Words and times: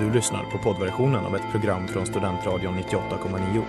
Du 0.00 0.10
lyssnar 0.10 0.44
på 0.44 0.58
poddversionen 0.58 1.26
av 1.26 1.36
ett 1.36 1.50
program 1.50 1.88
från 1.88 2.06
Studentradion 2.06 2.78
98,9. 2.78 3.62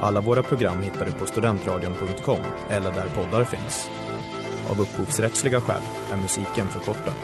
Alla 0.00 0.20
våra 0.20 0.42
program 0.42 0.82
hittar 0.82 1.06
du 1.06 1.12
på 1.12 1.26
studentradion.com 1.26 2.38
eller 2.70 2.92
där 2.92 3.06
poddar 3.14 3.44
finns. 3.44 3.90
Av 4.70 4.80
upphovsrättsliga 4.80 5.60
skäl 5.60 5.82
är 6.12 6.16
musiken 6.16 6.66
förkortad. 6.68 7.14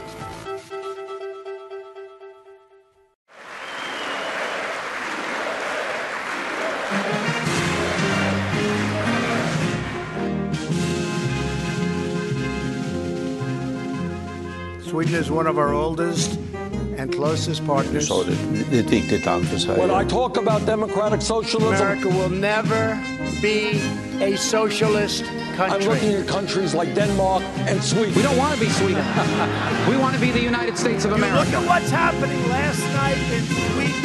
Sweden 14.91 15.15
is 15.15 15.31
one 15.31 15.51
of 15.51 15.59
our 15.59 15.75
oldest 15.75 16.42
and 17.03 17.13
closest 17.13 17.67
partners. 17.67 18.09
sa 18.09 18.23
det, 18.25 18.37
det 18.71 18.79
är 18.79 18.83
ett 18.85 18.93
viktigt 18.93 19.27
land 19.27 19.45
för 19.45 19.59
Sverige. 19.59 19.87
When 19.87 20.07
I 20.07 20.11
talk 20.11 20.37
about 20.37 20.67
democratic 20.67 21.23
socialism, 21.27 21.83
America 21.83 22.09
will 22.09 22.41
never 22.41 22.99
be 23.43 23.81
a 24.25 24.37
socialist 24.37 25.25
I'm 25.59 25.71
looking 25.71 25.89
country. 25.89 26.15
at 26.15 26.29
countries 26.29 26.75
like 26.75 26.95
Denmark 26.95 27.43
and 27.71 27.83
Sweden. 27.83 28.15
We 28.15 28.23
don't 28.23 28.39
want 28.39 28.55
to 28.55 28.61
be 28.61 28.71
Sweden. 28.71 29.05
we 29.91 29.97
want 29.97 30.15
to 30.15 30.21
be 30.21 30.31
the 30.31 30.45
United 30.45 30.79
States 30.79 31.05
of 31.05 31.11
Look 31.11 31.21
America. 31.21 31.57
at 31.57 31.67
what's 31.67 31.91
happening 31.91 32.49
last 32.49 32.83
night 32.95 33.19
in 33.37 33.43
Sweden. 33.45 34.03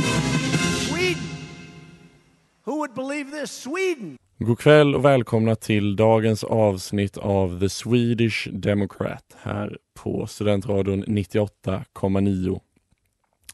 Sweden. 0.88 1.24
Who 2.66 2.80
would 2.80 2.94
believe 2.96 3.32
this? 3.32 3.52
Sweden. 3.52 4.18
God 4.40 4.60
kväll 4.60 4.96
och 4.96 5.06
välkomna 5.06 5.56
till 5.56 5.96
dagens 5.96 6.44
avsnitt 6.44 7.18
av 7.18 7.60
The 7.60 7.70
Swedish 7.70 8.48
Democrat 8.52 9.24
här 9.42 9.78
på 10.04 10.28
Studentradion 10.28 11.04
98,9. 11.04 12.60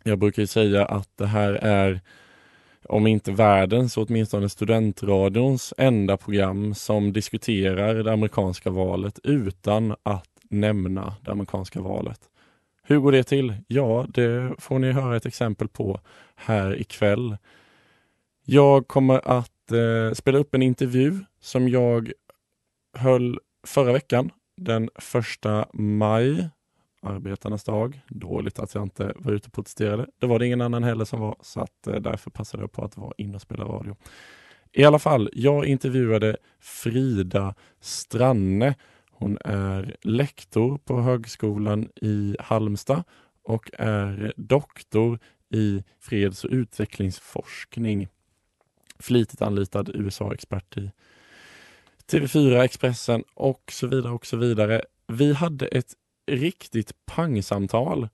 Jag 0.04 0.20
brukar 0.20 0.42
ju 0.42 0.48
säga 0.48 0.86
att 0.86 1.10
det 1.18 1.26
här 1.26 1.54
är, 1.54 2.02
om 2.84 3.08
inte 3.08 3.32
världens, 3.32 3.94
så 3.94 4.04
åtminstone 4.04 4.50
studentradions 4.50 5.74
enda 5.78 6.18
program 6.18 6.76
som 6.76 7.14
diskuterar 7.14 8.04
det 8.04 8.14
amerikanska 8.14 8.70
valet 8.70 9.20
utan 9.24 9.96
att 10.04 10.30
nämna 10.50 11.16
det 11.22 11.32
amerikanska 11.32 11.82
valet. 11.82 12.20
Hur 12.84 13.00
går 13.00 13.12
det 13.12 13.24
till? 13.24 13.54
Ja, 13.68 14.06
det 14.10 14.54
får 14.58 14.80
ni 14.80 14.92
höra 14.92 15.16
ett 15.16 15.26
exempel 15.26 15.68
på 15.68 16.00
här 16.36 16.82
ikväll. 16.82 17.38
Jag 18.46 18.88
kommer 18.88 19.28
att 19.28 19.72
eh, 19.72 20.14
spela 20.14 20.38
upp 20.38 20.56
en 20.56 20.62
intervju 20.62 21.20
som 21.40 21.70
jag 21.70 22.12
höll 22.98 23.40
förra 23.68 23.94
veckan, 23.94 24.30
den 24.58 24.90
första 24.96 25.66
maj, 25.74 26.50
arbetarnas 27.04 27.64
dag. 27.64 28.02
Dåligt 28.10 28.60
att 28.60 28.76
jag 28.76 28.84
inte 28.84 29.14
var 29.16 29.32
ute 29.32 29.48
och 29.48 29.54
protesterade. 29.54 30.08
Det 30.20 30.28
var 30.28 30.40
det 30.40 30.46
ingen 30.46 30.62
annan 30.62 30.84
heller 30.84 31.06
som 31.06 31.20
var, 31.20 31.36
så 31.42 31.60
att 31.62 31.88
eh, 31.88 31.96
därför 31.96 32.32
passade 32.32 32.64
jag 32.64 32.72
på 32.72 32.86
att 32.86 32.98
vara 32.98 33.14
inne 33.18 33.36
och 33.36 33.42
spela 33.42 33.64
radio. 33.64 33.96
I 34.72 34.84
alla 34.84 35.00
fall, 35.00 35.30
jag 35.34 35.66
intervjuade 35.66 36.38
Frida 36.60 37.56
Stranne. 37.80 38.76
Hon 39.12 39.38
är 39.46 39.96
lektor 40.02 40.78
på 40.78 41.02
Högskolan 41.02 41.90
i 41.96 42.36
Halmstad 42.40 43.04
och 43.44 43.70
är 43.74 44.34
doktor 44.38 45.20
i 45.50 45.84
freds 46.00 46.44
och 46.44 46.52
utvecklingsforskning 46.52 48.08
flitigt 49.04 49.42
anlitad 49.42 49.90
USA-expert 49.94 50.78
i 50.78 50.92
TV4, 52.12 52.64
Expressen 52.64 53.24
och 53.34 53.72
så 53.72 53.88
vidare 53.88 54.14
och 54.14 54.26
så 54.26 54.38
vidare. 54.38 54.82
Vi 55.08 55.34
hade 55.34 55.68
ett 55.68 55.94
riktigt 56.28 56.92
pangsamtal. 57.06 58.10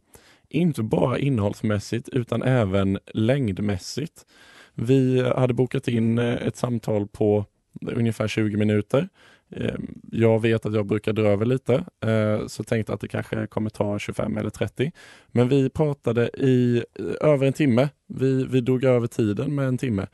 Inte 0.50 0.84
bara 0.84 1.20
innehållsmässigt 1.20 2.10
utan 2.10 2.44
även 2.44 3.00
längdmässigt. 3.14 4.26
Vi 4.74 5.22
hade 5.22 5.54
bokat 5.54 5.88
in 5.88 6.18
eh, 6.18 6.34
ett 6.34 6.56
samtal 6.56 7.08
på 7.08 7.46
ungefär 7.82 8.28
20 8.28 8.58
minuter. 8.58 9.10
Ehm, 9.56 10.02
jag 10.12 10.42
vet 10.42 10.66
att 10.66 10.74
jag 10.74 10.86
brukar 10.86 11.14
dra 11.14 11.28
över 11.28 11.46
lite, 11.46 11.86
eh, 12.06 12.48
så 12.48 12.64
tänkte 12.64 12.94
att 12.94 13.02
det 13.02 13.08
kanske 13.08 13.48
kommer 13.48 13.70
ta 13.70 14.00
25 14.00 14.38
eller 14.38 14.50
30. 14.50 14.92
Men 15.28 15.50
vi 15.50 15.70
pratade 15.70 16.30
i 16.38 16.84
eh, 17.00 17.30
över 17.30 17.48
en 17.48 17.54
timme. 17.54 17.90
Vi, 18.08 18.46
vi 18.46 18.62
drog 18.62 18.84
över 18.84 19.08
tiden 19.08 19.56
med 19.56 19.68
en 19.68 19.78
timme. 19.78 20.08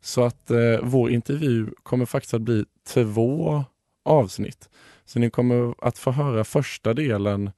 Så 0.00 0.24
att 0.24 0.50
vår 0.82 1.10
intervju 1.10 1.66
kommer 1.82 2.06
faktiskt 2.06 2.34
att 2.34 2.42
bli 2.42 2.64
två 2.88 3.64
avsnitt. 4.04 4.68
Så 5.04 5.18
ni 5.18 5.30
kommer 5.30 5.74
att 5.78 5.98
få 5.98 6.10
höra 6.10 6.44
första 6.44 6.94
delen 6.94 7.50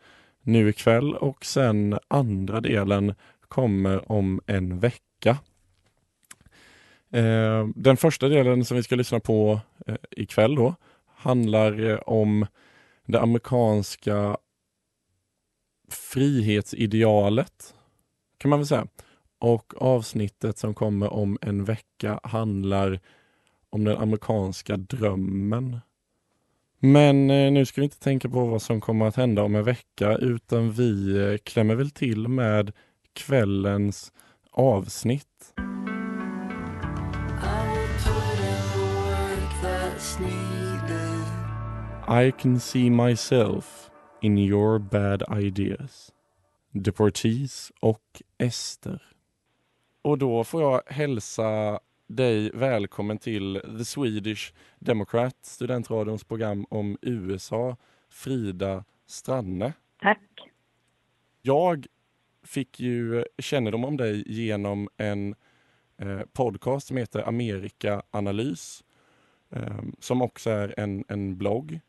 nu 0.43 0.69
ikväll 0.69 1.15
och 1.15 1.45
sen 1.45 1.99
andra 2.09 2.61
delen 2.61 3.15
kommer 3.49 4.13
om 4.13 4.41
en 4.47 4.79
vecka. 4.79 5.39
Eh, 7.11 7.69
den 7.75 7.97
första 7.97 8.29
delen 8.29 8.65
som 8.65 8.77
vi 8.77 8.83
ska 8.83 8.97
lyssna 8.97 9.21
på 9.21 9.61
eh, 9.87 9.97
ikväll 10.11 10.55
då 10.55 10.75
handlar 11.07 11.91
eh, 11.91 11.97
om 11.97 12.47
det 13.07 13.21
amerikanska 13.21 14.37
frihetsidealet 15.89 17.75
kan 18.39 18.49
man 18.49 18.59
väl 18.59 18.67
säga. 18.67 18.87
Och 19.39 19.83
avsnittet 19.83 20.59
som 20.59 20.75
kommer 20.75 21.13
om 21.13 21.39
en 21.41 21.65
vecka 21.65 22.21
handlar 22.23 23.01
om 23.71 23.85
den 23.85 23.97
amerikanska 23.97 24.77
drömmen. 24.77 25.81
Men 26.79 27.31
eh, 27.31 27.53
nu 27.53 27.67
ska 27.67 27.81
vi 27.81 27.85
inte 27.85 28.01
tänka 28.01 28.29
på 28.29 28.47
vad 28.47 28.63
som 28.63 28.81
kommer 28.81 29.07
att 29.07 29.17
hända 29.17 29.43
om 29.43 29.55
en 29.55 29.65
vecka 29.65 30.17
utan 30.17 30.73
vi 30.73 31.19
eh, 31.19 31.37
klämmer 31.37 31.75
väl 31.75 31.91
till 31.91 32.29
med 32.29 32.73
kvällens 33.13 34.13
avsnitt. 34.51 35.55
I 42.09 42.33
can 42.33 42.61
see 42.61 42.91
myself 42.91 43.91
in 44.21 44.39
your 44.39 44.79
bad 44.79 45.23
ideas. 45.45 46.13
Deportees 46.73 47.73
och 47.81 48.23
Ester. 48.39 49.03
Och 50.03 50.19
då 50.19 50.45
får 50.45 50.63
jag 50.63 50.83
hälsa 50.87 51.81
dig 52.07 52.51
välkommen 52.55 53.19
till 53.19 53.61
The 53.79 53.85
Swedish 53.85 54.53
Democrat, 54.79 55.37
studentradions 55.43 56.25
program 56.25 56.67
om 56.71 56.99
USA, 57.03 57.77
Frida 58.09 58.85
Stranne. 59.07 59.73
Tack. 60.03 60.21
Jag 61.43 61.87
fick 62.43 62.81
ju 62.81 63.25
kännedom 63.39 63.85
om 63.85 63.97
dig 63.97 64.25
genom 64.27 64.89
en 64.97 65.35
eh, 65.99 66.21
podcast 66.33 66.87
som 66.87 66.97
heter 66.97 67.29
Amerika 67.29 68.03
Analys, 68.11 68.85
eh, 69.51 69.83
som 69.99 70.23
också 70.23 70.51
är 70.51 70.75
en, 70.81 71.05
en 71.09 71.37
blogg 71.39 71.81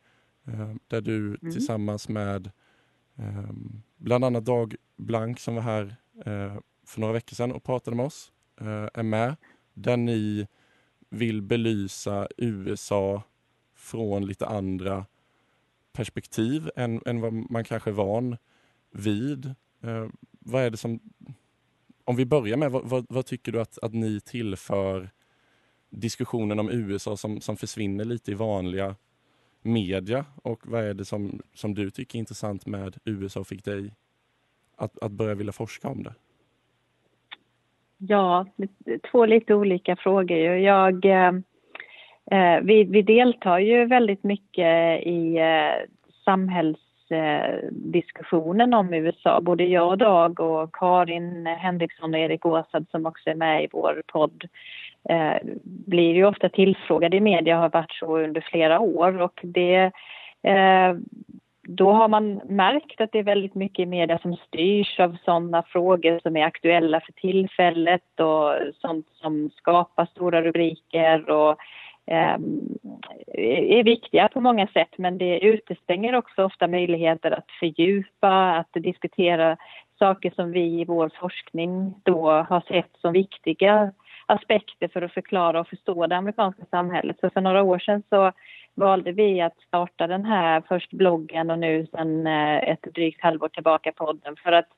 eh, 0.47 0.73
där 0.87 1.01
du 1.01 1.37
tillsammans 1.37 2.09
med 2.09 2.51
eh, 3.17 3.49
bland 3.97 4.25
annat 4.25 4.45
Dag 4.45 4.75
Blank 4.97 5.39
som 5.39 5.55
var 5.55 5.61
här 5.61 5.95
eh, 6.25 6.57
för 6.85 6.99
några 6.99 7.13
veckor 7.13 7.35
sedan 7.35 7.51
och 7.51 7.63
pratade 7.63 7.97
med 7.97 8.05
oss, 8.05 8.31
eh, 8.61 8.87
är 8.93 9.03
med. 9.03 9.35
Där 9.75 9.97
ni 9.97 10.47
vill 11.09 11.41
belysa 11.41 12.28
USA 12.38 13.24
från 13.75 14.25
lite 14.25 14.46
andra 14.46 15.06
perspektiv 15.94 16.69
än, 16.75 17.02
än 17.06 17.22
vad 17.22 17.34
man 17.34 17.63
kanske 17.63 17.90
är 17.90 17.94
van 17.94 18.38
vid. 18.91 19.46
Eh, 19.81 20.08
vad 20.40 20.63
är 20.63 20.69
det 20.69 20.78
som... 20.78 21.00
Om 22.03 22.16
vi 22.16 22.25
börjar 22.25 22.58
med, 22.58 22.72
vad, 22.72 22.90
vad, 22.90 23.06
vad 23.09 23.25
tycker 23.25 23.52
du 23.52 23.62
att, 23.62 23.78
att 23.78 23.94
ni 23.94 24.19
tillför 24.19 25.09
diskussionen 25.90 26.59
om 26.59 26.69
USA 26.69 27.18
som, 27.18 27.42
som 27.42 27.57
försvinner 27.57 28.06
lite 28.06 28.31
i 28.31 28.34
vanliga 28.34 28.96
media? 29.62 30.25
Och 30.36 30.68
vad 30.68 30.84
är 30.84 30.94
det 30.94 31.06
som, 31.06 31.42
som 31.53 31.74
du 31.74 31.92
tycker 31.92 32.18
är 32.18 32.19
intressant 32.19 32.66
med 32.66 32.97
USA 33.06 33.40
och 33.40 33.47
fick 33.47 33.66
dig 33.66 33.96
att, 34.75 35.00
att 35.00 35.12
börja 35.12 35.36
vilja 35.36 35.54
forska 35.54 35.88
om 35.88 36.04
det? 36.04 36.13
Ja, 38.07 38.46
två 39.12 39.25
lite 39.25 39.56
olika 39.56 39.96
frågor. 39.96 40.38
Jag, 40.38 41.06
eh, 41.06 41.31
eh, 42.31 42.60
vi, 42.62 42.84
vi 42.84 43.02
deltar 43.02 43.60
ju 43.60 43.86
väldigt 43.86 44.24
mycket 44.24 45.04
i 45.04 45.38
eh, 45.38 45.74
samhällsdiskussionen 46.25 48.74
eh, 48.74 48.80
om 48.80 48.94
USA. 48.94 49.42
Både 49.42 49.63
jag 49.63 49.88
och 49.88 49.98
Dag 49.98 50.40
och 50.40 50.75
Karin 50.75 51.46
Henriksson 51.46 52.13
och 52.13 52.19
Erik 52.19 52.46
Åsad 52.46 52.86
som 52.92 53.06
också 53.06 53.30
är 53.30 53.36
med 53.36 53.63
i 53.63 53.68
vår 53.72 54.04
podd 54.07 54.44
eh, 55.10 55.38
blir 55.63 56.13
ju 56.13 56.25
ofta 56.25 56.50
tillfrågade 56.50 57.18
i 57.18 57.22
media, 57.22 57.56
och 57.56 57.62
har 57.62 57.69
varit 57.69 57.92
så 57.92 58.18
under 58.18 58.42
flera 58.42 58.80
år 58.80 59.22
och 59.22 59.40
det 59.44 59.92
eh, 60.44 60.96
då 61.67 61.91
har 61.91 62.07
man 62.07 62.41
märkt 62.45 63.01
att 63.01 63.12
det 63.12 63.19
är 63.19 63.23
väldigt 63.23 63.56
mycket 63.56 63.79
i 63.79 63.85
media 63.85 64.19
som 64.19 64.35
styrs 64.35 65.00
av 65.00 65.17
sådana 65.25 65.63
frågor 65.63 66.19
som 66.19 66.38
är 66.38 66.45
aktuella 66.45 67.01
för 67.01 67.12
tillfället 67.12 68.19
och 68.19 68.73
sånt 68.81 69.07
som 69.13 69.50
skapar 69.56 70.06
stora 70.06 70.41
rubriker 70.41 71.29
och 71.29 71.57
eh, 72.07 72.38
är 73.77 73.83
viktiga 73.83 74.27
på 74.27 74.41
många 74.41 74.67
sätt. 74.67 74.97
Men 74.97 75.17
det 75.17 75.39
utestänger 75.39 76.15
också 76.15 76.44
ofta 76.44 76.67
möjligheter 76.67 77.31
att 77.31 77.51
fördjupa, 77.59 78.56
att 78.57 78.73
diskutera 78.73 79.57
saker 80.00 80.31
som 80.35 80.51
vi 80.51 80.81
i 80.81 80.85
vår 80.85 81.11
forskning 81.19 81.94
då 82.03 82.31
har 82.31 82.61
sett 82.68 82.91
som 83.01 83.13
viktiga 83.13 83.91
aspekter 84.25 84.88
för 84.88 85.01
att 85.01 85.13
förklara 85.13 85.60
och 85.60 85.68
förstå 85.68 86.07
det 86.07 86.18
amerikanska 86.18 86.66
samhället. 86.72 87.18
Så 87.19 87.30
för 87.30 87.42
några 87.42 87.63
år 87.63 87.80
sedan 87.80 88.04
så 88.10 88.31
valde 88.75 89.12
vi 89.12 89.42
att 89.42 89.60
starta 89.68 90.07
den 90.07 90.25
här, 90.25 90.63
först 90.68 90.92
bloggen 90.92 91.50
och 91.50 91.60
nu 91.60 91.88
sedan 91.92 92.27
eh, 92.27 92.69
ett 92.69 92.83
drygt 92.94 93.22
halvår 93.22 93.48
tillbaka 93.48 93.92
podden 93.92 94.36
för 94.44 94.51
att 94.51 94.69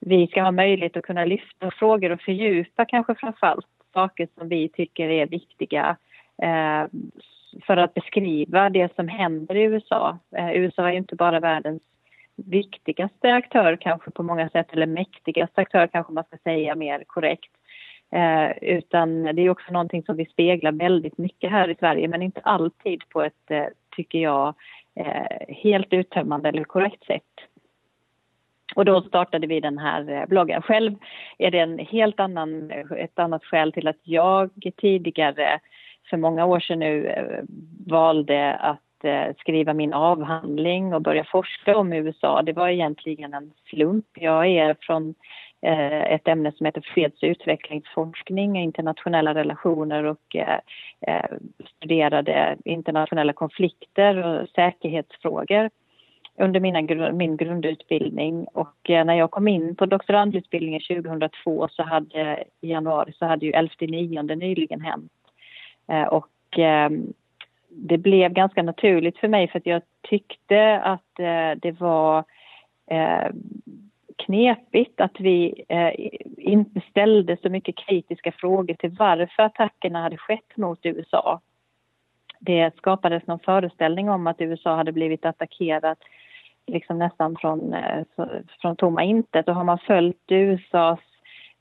vi 0.00 0.26
ska 0.26 0.42
ha 0.42 0.50
möjlighet 0.50 0.96
att 0.96 1.04
kunna 1.04 1.24
lyfta 1.24 1.70
frågor 1.70 2.12
och 2.12 2.20
fördjupa 2.20 2.84
kanske 2.84 3.14
framförallt 3.14 3.66
saker 3.94 4.28
som 4.38 4.48
vi 4.48 4.68
tycker 4.68 5.08
är 5.08 5.26
viktiga 5.26 5.96
eh, 6.42 6.84
för 7.66 7.76
att 7.76 7.94
beskriva 7.94 8.70
det 8.70 8.94
som 8.96 9.08
händer 9.08 9.54
i 9.54 9.62
USA. 9.62 10.18
Eh, 10.36 10.52
USA 10.52 10.88
är 10.88 10.92
ju 10.92 10.98
inte 10.98 11.16
bara 11.16 11.40
världens 11.40 11.82
viktigaste 12.36 13.34
aktör 13.34 13.76
kanske 13.76 14.10
på 14.10 14.22
många 14.22 14.48
sätt, 14.48 14.66
eller 14.72 14.86
mäktigaste 14.86 15.60
aktör 15.60 15.86
kanske 15.86 16.12
man 16.12 16.24
ska 16.24 16.36
säga 16.36 16.74
mer 16.74 17.04
korrekt. 17.06 17.50
Eh, 18.12 18.50
utan 18.62 19.22
det 19.22 19.42
är 19.42 19.50
också 19.50 19.72
någonting 19.72 20.02
som 20.02 20.16
vi 20.16 20.26
speglar 20.26 20.72
väldigt 20.72 21.18
mycket 21.18 21.50
här 21.50 21.70
i 21.70 21.74
Sverige 21.74 22.08
men 22.08 22.22
inte 22.22 22.40
alltid 22.40 23.08
på 23.08 23.22
ett, 23.22 23.50
eh, 23.50 23.66
tycker 23.96 24.18
jag, 24.18 24.54
eh, 24.94 25.54
helt 25.56 25.92
uttömmande 25.92 26.48
eller 26.48 26.64
korrekt 26.64 27.04
sätt. 27.04 27.22
Och 28.74 28.84
då 28.84 29.02
startade 29.02 29.46
vi 29.46 29.60
den 29.60 29.78
här 29.78 30.10
eh, 30.10 30.26
bloggen. 30.26 30.62
Själv 30.62 30.94
är 31.38 31.50
det 31.50 31.58
en 31.58 31.78
helt 31.78 32.20
annan, 32.20 32.70
eh, 32.70 32.92
ett 32.96 33.18
annat 33.18 33.44
skäl 33.44 33.72
till 33.72 33.88
att 33.88 34.00
jag 34.02 34.50
tidigare, 34.76 35.60
för 36.10 36.16
många 36.16 36.44
år 36.46 36.60
sedan 36.60 36.78
nu, 36.78 37.06
eh, 37.06 37.44
valde 37.86 38.54
att 38.54 39.04
eh, 39.04 39.34
skriva 39.38 39.74
min 39.74 39.92
avhandling 39.92 40.94
och 40.94 41.02
börja 41.02 41.24
forska 41.24 41.76
om 41.76 41.92
USA. 41.92 42.42
Det 42.42 42.52
var 42.52 42.68
egentligen 42.68 43.34
en 43.34 43.52
slump. 43.70 44.06
Jag 44.14 44.46
är 44.46 44.76
från 44.80 45.14
Eh, 45.62 46.12
ett 46.12 46.28
ämne 46.28 46.52
som 46.52 46.66
heter 46.66 46.80
freds 46.94 47.22
och 47.22 47.26
utvecklingsforskning, 47.26 48.56
internationella 48.56 49.34
relationer 49.34 50.04
och 50.04 50.36
eh, 50.36 50.58
eh, 51.06 51.30
studerade 51.76 52.56
internationella 52.64 53.32
konflikter 53.32 54.16
och 54.16 54.48
säkerhetsfrågor 54.48 55.70
under 56.38 56.60
mina, 56.60 57.12
min 57.12 57.36
grundutbildning. 57.36 58.44
Och 58.44 58.76
när 58.88 59.14
jag 59.14 59.30
kom 59.30 59.48
in 59.48 59.76
på 59.76 59.86
doktorandutbildningen 59.86 60.80
2002 60.80 61.68
så 61.70 61.82
hade 61.82 62.44
i 62.60 62.70
januari 62.70 63.12
så 63.12 63.26
hade 63.26 63.46
ju 63.46 63.52
11 63.52 64.34
nyligen 64.34 64.80
hänt. 64.80 65.12
Och 66.10 66.58
ehm, 66.58 67.12
det 67.68 67.98
blev 67.98 68.32
ganska 68.32 68.62
naturligt 68.62 69.18
för 69.18 69.28
mig 69.28 69.48
för 69.48 69.58
att 69.58 69.66
jag 69.66 69.82
tyckte 70.02 70.80
att 70.80 71.16
det 71.56 71.80
var 71.80 72.24
knepigt 74.26 75.00
att 75.00 75.20
vi 75.20 75.64
eh, 75.68 75.92
inte 76.36 76.80
ställde 76.90 77.36
så 77.42 77.48
mycket 77.48 77.76
kritiska 77.76 78.32
frågor 78.32 78.74
till 78.74 78.90
varför 78.90 79.42
attackerna 79.42 80.02
hade 80.02 80.16
skett 80.16 80.56
mot 80.56 80.86
USA. 80.86 81.40
Det 82.40 82.76
skapades 82.76 83.26
någon 83.26 83.38
föreställning 83.38 84.10
om 84.10 84.26
att 84.26 84.40
USA 84.40 84.76
hade 84.76 84.92
blivit 84.92 85.24
attackerat 85.24 85.98
liksom 86.66 86.98
nästan 86.98 87.36
från, 87.36 87.74
eh, 87.74 88.04
från 88.60 88.76
tomma 88.76 89.04
intet. 89.04 89.48
Och 89.48 89.54
har 89.54 89.64
man 89.64 89.78
följt 89.78 90.24
USAs 90.28 91.00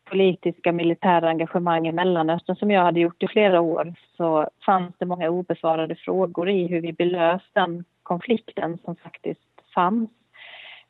politiska 0.09 0.71
militära 0.71 1.29
engagemang 1.29 1.87
i 1.87 1.91
Mellanöstern 1.91 2.55
som 2.55 2.71
jag 2.71 2.83
hade 2.83 2.99
gjort 2.99 3.23
i 3.23 3.27
flera 3.27 3.61
år 3.61 3.93
så 4.17 4.49
fanns 4.65 4.95
det 4.97 5.05
många 5.05 5.29
obesvarade 5.29 5.95
frågor 5.95 6.49
i 6.49 6.67
hur 6.67 6.81
vi 6.81 6.93
belöst 6.93 7.49
den 7.53 7.83
konflikten 8.03 8.77
som 8.85 8.95
faktiskt 8.95 9.41
fanns. 9.73 10.09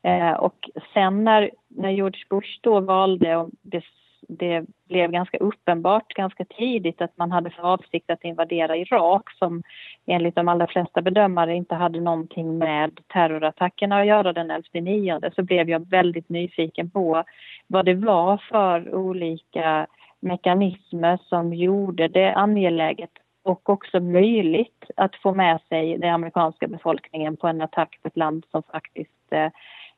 Eh, 0.02 0.32
och 0.32 0.70
sen 0.94 1.24
när, 1.24 1.50
när 1.68 1.90
George 1.90 2.24
Bush 2.30 2.58
då 2.62 2.80
valde, 2.80 3.36
och 3.36 3.50
det 3.62 3.84
det 4.28 4.64
blev 4.88 5.10
ganska 5.10 5.38
uppenbart 5.38 6.14
ganska 6.14 6.44
tidigt 6.44 7.00
att 7.00 7.16
man 7.16 7.32
hade 7.32 7.50
för 7.50 7.62
avsikt 7.62 8.10
att 8.10 8.24
invadera 8.24 8.76
Irak 8.76 9.30
som 9.38 9.62
enligt 10.06 10.34
de 10.34 10.48
allra 10.48 10.66
flesta 10.66 11.02
bedömare 11.02 11.54
inte 11.54 11.74
hade 11.74 12.00
någonting 12.00 12.58
med 12.58 13.00
terrorattackerna 13.06 14.00
att 14.00 14.06
göra 14.06 14.32
den 14.32 14.50
11 14.50 14.62
nionde 14.72 15.30
så 15.34 15.42
blev 15.42 15.70
jag 15.70 15.90
väldigt 15.90 16.28
nyfiken 16.28 16.90
på 16.90 17.24
vad 17.66 17.84
det 17.84 17.94
var 17.94 18.36
för 18.36 18.94
olika 18.94 19.86
mekanismer 20.20 21.18
som 21.22 21.54
gjorde 21.54 22.08
det 22.08 22.34
angeläget 22.34 23.10
och 23.42 23.68
också 23.68 24.00
möjligt 24.00 24.84
att 24.96 25.16
få 25.16 25.34
med 25.34 25.60
sig 25.68 25.98
den 25.98 26.14
amerikanska 26.14 26.68
befolkningen 26.68 27.36
på 27.36 27.46
en 27.48 27.60
attack 27.60 27.98
på 28.02 28.08
ett 28.08 28.16
land 28.16 28.44
som 28.50 28.62
faktiskt 28.62 29.32
eh, 29.32 29.48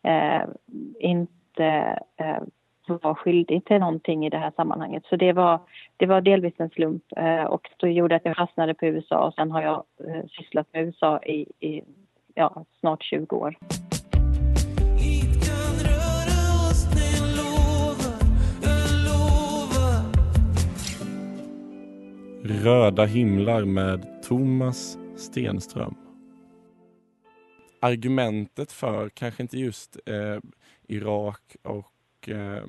eh, 0.02 0.42
inte 1.00 1.98
eh, 2.16 2.42
var 2.86 3.14
skyldig 3.14 3.64
till 3.64 3.78
någonting 3.78 4.26
i 4.26 4.30
det 4.30 4.38
här 4.38 4.52
sammanhanget. 4.56 5.04
Så 5.06 5.16
det 5.16 5.32
var, 5.32 5.60
det 5.96 6.06
var 6.06 6.20
delvis 6.20 6.54
en 6.56 6.70
slump 6.70 7.04
eh, 7.16 7.44
och 7.44 7.68
det 7.76 7.90
gjorde 7.90 8.16
att 8.16 8.24
jag 8.24 8.36
fastnade 8.36 8.74
på 8.74 8.86
USA 8.86 9.26
och 9.26 9.34
sen 9.34 9.50
har 9.50 9.62
jag 9.62 9.84
eh, 10.08 10.26
sysslat 10.28 10.66
med 10.72 10.84
USA 10.84 11.22
i, 11.22 11.46
i 11.60 11.82
ja, 12.34 12.64
snart 12.80 13.02
20 13.02 13.36
år. 13.36 13.56
Röda 22.44 23.04
himlar 23.04 23.64
med 23.64 24.22
Thomas 24.22 24.98
Stenström. 25.16 26.01
Argumentet 27.84 28.72
för, 28.72 29.08
kanske 29.08 29.42
inte 29.42 29.58
just 29.58 29.96
eh, 30.06 30.38
Irak 30.88 31.56
och 31.62 32.28
eh, 32.28 32.64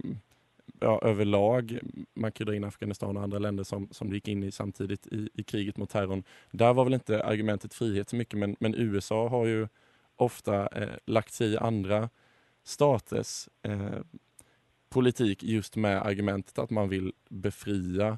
ja, 0.80 1.00
överlag, 1.02 1.80
man 2.14 2.32
kan 2.32 2.48
dra 2.48 2.56
in 2.56 2.64
Afghanistan 2.64 3.18
och 3.18 3.24
andra 3.24 3.40
länder 3.40 3.64
som, 3.64 3.88
som 3.92 4.14
gick 4.14 4.28
in 4.28 4.44
i 4.44 4.52
samtidigt 4.52 5.08
i, 5.08 5.30
i 5.34 5.44
kriget 5.44 5.78
mot 5.78 5.90
terrorn. 5.90 6.24
Där 6.52 6.74
var 6.74 6.84
väl 6.84 6.94
inte 6.94 7.24
argumentet 7.24 7.74
frihet 7.74 8.10
så 8.10 8.16
mycket, 8.16 8.40
men, 8.40 8.56
men 8.60 8.76
USA 8.76 9.28
har 9.28 9.46
ju 9.46 9.68
ofta 10.16 10.68
eh, 10.68 10.96
lagt 11.06 11.34
sig 11.34 11.54
i 11.54 11.58
andra 11.58 12.10
staters 12.64 13.50
eh, 13.62 14.00
politik 14.90 15.44
just 15.44 15.76
med 15.76 16.02
argumentet 16.06 16.60
att 16.60 16.70
man 16.70 16.90
vill 16.90 17.14
befria 17.30 18.18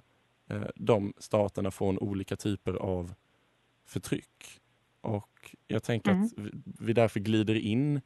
eh, 0.50 0.68
de 0.76 1.14
staterna 1.18 1.72
från 1.72 2.00
olika 2.00 2.36
typer 2.36 2.74
av 2.74 3.14
förtryck. 3.86 4.62
Och 5.06 5.56
jag 5.68 5.84
tänker 5.84 6.12
mm. 6.12 6.24
att 6.24 6.31
vi, 6.80 6.94
därför 6.94 7.19
glider 7.19 7.56
in 7.56 8.02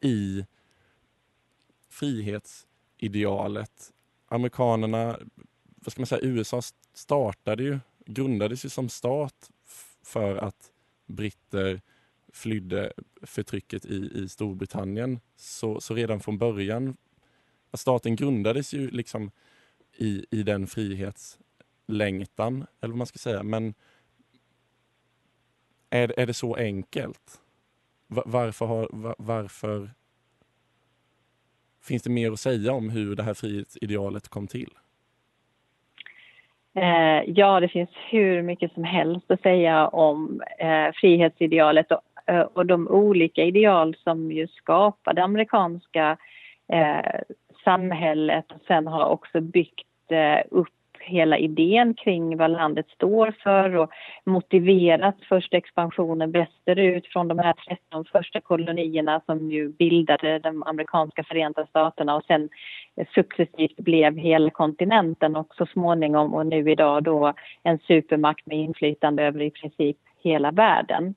i 0.00 0.44
frihetsidealet. 1.88 3.92
Amerikanerna, 4.26 5.18
vad 5.64 5.92
ska 5.92 6.00
man 6.00 6.06
säga, 6.06 6.22
USA 6.22 6.62
startade 6.94 7.62
ju, 7.62 7.78
grundades 8.06 8.64
ju 8.64 8.68
som 8.68 8.88
stat 8.88 9.50
för 10.02 10.36
att 10.36 10.72
britter 11.06 11.80
flydde 12.32 12.92
förtrycket 13.22 13.86
i, 13.86 14.10
i 14.14 14.28
Storbritannien. 14.28 15.20
Så, 15.36 15.80
så 15.80 15.94
redan 15.94 16.20
från 16.20 16.38
början, 16.38 16.96
staten 17.74 18.16
grundades 18.16 18.74
ju 18.74 18.90
liksom 18.90 19.30
i, 19.96 20.26
i 20.30 20.42
den 20.42 20.66
frihetslängtan, 20.66 22.66
eller 22.80 22.92
vad 22.92 22.98
man 22.98 23.06
ska 23.06 23.18
säga. 23.18 23.42
Men 23.42 23.74
är, 25.90 26.20
är 26.20 26.26
det 26.26 26.34
så 26.34 26.54
enkelt? 26.54 27.40
Varför, 28.06 28.66
har, 28.66 29.14
varför 29.18 29.90
Finns 31.82 32.02
det 32.02 32.10
mer 32.10 32.32
att 32.32 32.40
säga 32.40 32.72
om 32.72 32.90
hur 32.90 33.16
det 33.16 33.22
här 33.22 33.34
frihetsidealet 33.34 34.28
kom 34.28 34.46
till? 34.46 34.70
Eh, 36.74 37.22
ja, 37.26 37.60
det 37.60 37.68
finns 37.68 37.90
hur 38.10 38.42
mycket 38.42 38.72
som 38.72 38.84
helst 38.84 39.30
att 39.30 39.42
säga 39.42 39.88
om 39.88 40.42
eh, 40.58 40.92
frihetsidealet 40.94 41.92
och, 41.92 42.00
eh, 42.26 42.40
och 42.40 42.66
de 42.66 42.88
olika 42.88 43.44
ideal 43.44 43.96
som 44.04 44.32
ju 44.32 44.48
skapar 44.48 45.14
det 45.14 45.24
amerikanska 45.24 46.16
eh, 46.72 47.20
samhället 47.64 48.44
och 48.52 48.60
sen 48.66 48.86
har 48.86 49.04
också 49.04 49.40
byggt 49.40 50.12
eh, 50.12 50.42
upp 50.50 50.68
hela 51.02 51.38
idén 51.38 51.94
kring 51.94 52.36
vad 52.36 52.50
landet 52.50 52.86
står 52.88 53.34
för 53.42 53.76
och 53.76 53.90
motiverat 54.24 55.16
först 55.28 55.54
expansionen 55.54 56.30
västerut 56.30 57.06
från 57.06 57.28
de 57.28 57.38
här 57.38 57.54
13 57.68 58.04
första 58.04 58.40
kolonierna 58.40 59.20
som 59.26 59.50
ju 59.50 59.68
bildade 59.68 60.38
de 60.38 60.62
amerikanska 60.62 61.24
förenta 61.24 61.66
staterna 61.66 62.16
och 62.16 62.24
sen 62.24 62.48
successivt 63.14 63.76
blev 63.76 64.16
hela 64.16 64.50
kontinenten 64.50 65.36
och 65.36 65.54
så 65.54 65.66
småningom 65.66 66.34
och 66.34 66.46
nu 66.46 66.70
idag 66.70 67.02
då 67.02 67.32
en 67.62 67.78
supermakt 67.78 68.46
med 68.46 68.58
inflytande 68.58 69.22
över 69.22 69.42
i 69.42 69.50
princip 69.50 69.96
hela 70.22 70.50
världen. 70.50 71.14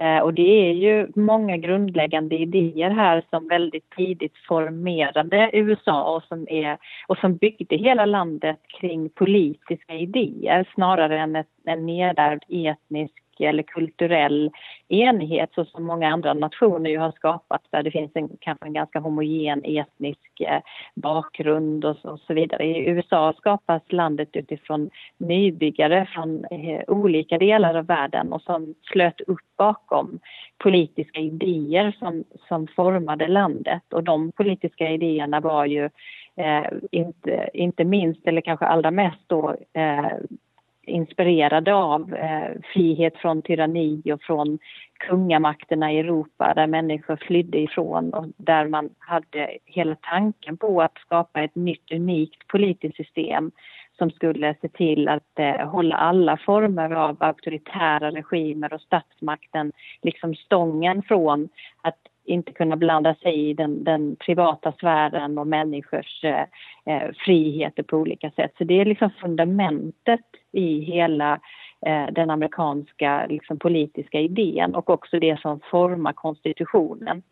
Eh, 0.00 0.18
och 0.18 0.34
det 0.34 0.70
är 0.70 0.72
ju 0.72 1.08
många 1.14 1.56
grundläggande 1.56 2.36
idéer 2.36 2.90
här 2.90 3.22
som 3.30 3.48
väldigt 3.48 3.90
tidigt 3.90 4.36
formerade 4.48 5.50
USA 5.52 6.16
och 6.16 6.22
som, 6.22 6.46
är, 6.48 6.78
och 7.06 7.18
som 7.18 7.36
byggde 7.36 7.76
hela 7.76 8.06
landet 8.06 8.58
kring 8.80 9.08
politiska 9.08 9.94
idéer 9.94 10.68
snarare 10.74 11.18
än 11.18 11.44
en 11.64 11.86
nedärvd 11.86 12.44
etnisk 12.48 13.25
eller 13.44 13.62
kulturell 13.62 14.50
enighet 14.88 15.50
så 15.54 15.64
som 15.64 15.84
många 15.84 16.12
andra 16.12 16.34
nationer 16.34 16.90
ju 16.90 16.98
har 16.98 17.12
skapat 17.12 17.62
där 17.70 17.82
det 17.82 17.90
finns 17.90 18.10
en, 18.14 18.28
kanske 18.40 18.66
en 18.66 18.72
ganska 18.72 19.00
homogen 19.00 19.62
etnisk 19.64 20.40
eh, 20.40 20.60
bakgrund 20.94 21.84
och 21.84 21.96
så, 21.96 22.10
och 22.10 22.20
så, 22.20 22.34
vidare. 22.34 22.64
I 22.64 22.88
USA 22.88 23.34
skapas 23.36 23.82
landet 23.88 24.28
utifrån 24.32 24.90
nybyggare 25.18 26.06
från 26.14 26.44
eh, 26.44 26.80
olika 26.88 27.38
delar 27.38 27.74
av 27.74 27.86
världen 27.86 28.32
och 28.32 28.42
som 28.42 28.74
slöt 28.92 29.20
upp 29.20 29.56
bakom 29.56 30.18
politiska 30.58 31.20
idéer 31.20 31.96
som, 31.98 32.24
som 32.48 32.66
formade 32.66 33.28
landet 33.28 33.82
och 33.92 34.04
de 34.04 34.32
politiska 34.32 34.90
idéerna 34.90 35.40
var 35.40 35.66
ju 35.66 35.84
eh, 36.36 36.66
inte, 36.90 37.50
inte 37.52 37.84
minst 37.84 38.26
eller 38.26 38.40
kanske 38.40 38.66
allra 38.66 38.90
mest 38.90 39.22
då 39.26 39.56
eh, 39.72 40.12
inspirerade 40.86 41.74
av 41.74 42.14
eh, 42.14 42.50
frihet 42.72 43.16
från 43.16 43.42
tyranni 43.42 44.02
och 44.12 44.22
från 44.22 44.58
kungamakterna 44.98 45.92
i 45.92 45.98
Europa 45.98 46.52
där 46.54 46.66
människor 46.66 47.16
flydde 47.16 47.58
ifrån 47.58 48.14
och 48.14 48.26
där 48.36 48.68
man 48.68 48.90
hade 48.98 49.58
hela 49.64 49.96
tanken 50.02 50.56
på 50.56 50.82
att 50.82 50.98
skapa 50.98 51.42
ett 51.42 51.54
nytt 51.54 51.92
unikt 51.92 52.46
politiskt 52.48 52.96
system 52.96 53.50
som 53.98 54.10
skulle 54.10 54.54
se 54.60 54.68
till 54.68 55.08
att 55.08 55.38
eh, 55.38 55.68
hålla 55.68 55.96
alla 55.96 56.36
former 56.36 56.90
av 56.90 57.16
auktoritära 57.20 58.10
regimer 58.10 58.72
och 58.72 58.80
statsmakten 58.80 59.72
liksom 60.02 60.34
stången 60.34 61.02
från 61.02 61.48
att 61.82 61.98
inte 62.26 62.52
kunna 62.52 62.76
blanda 62.76 63.14
sig 63.14 63.50
i 63.50 63.54
den, 63.54 63.84
den 63.84 64.16
privata 64.16 64.72
sfären 64.72 65.38
och 65.38 65.46
människors 65.46 66.24
eh, 66.24 66.44
eh, 66.84 67.10
friheter 67.18 67.82
på 67.82 67.96
olika 67.96 68.30
sätt. 68.30 68.52
Så 68.58 68.64
det 68.64 68.80
är 68.80 68.84
liksom 68.84 69.10
fundamentet 69.10 70.20
i 70.52 70.80
hela 70.80 71.40
eh, 71.86 72.06
den 72.12 72.30
amerikanska 72.30 73.26
liksom, 73.28 73.58
politiska 73.58 74.20
idén 74.20 74.74
och 74.74 74.90
också 74.90 75.18
det 75.18 75.40
som 75.40 75.60
formar 75.60 76.12
konstitutionen 76.12 77.22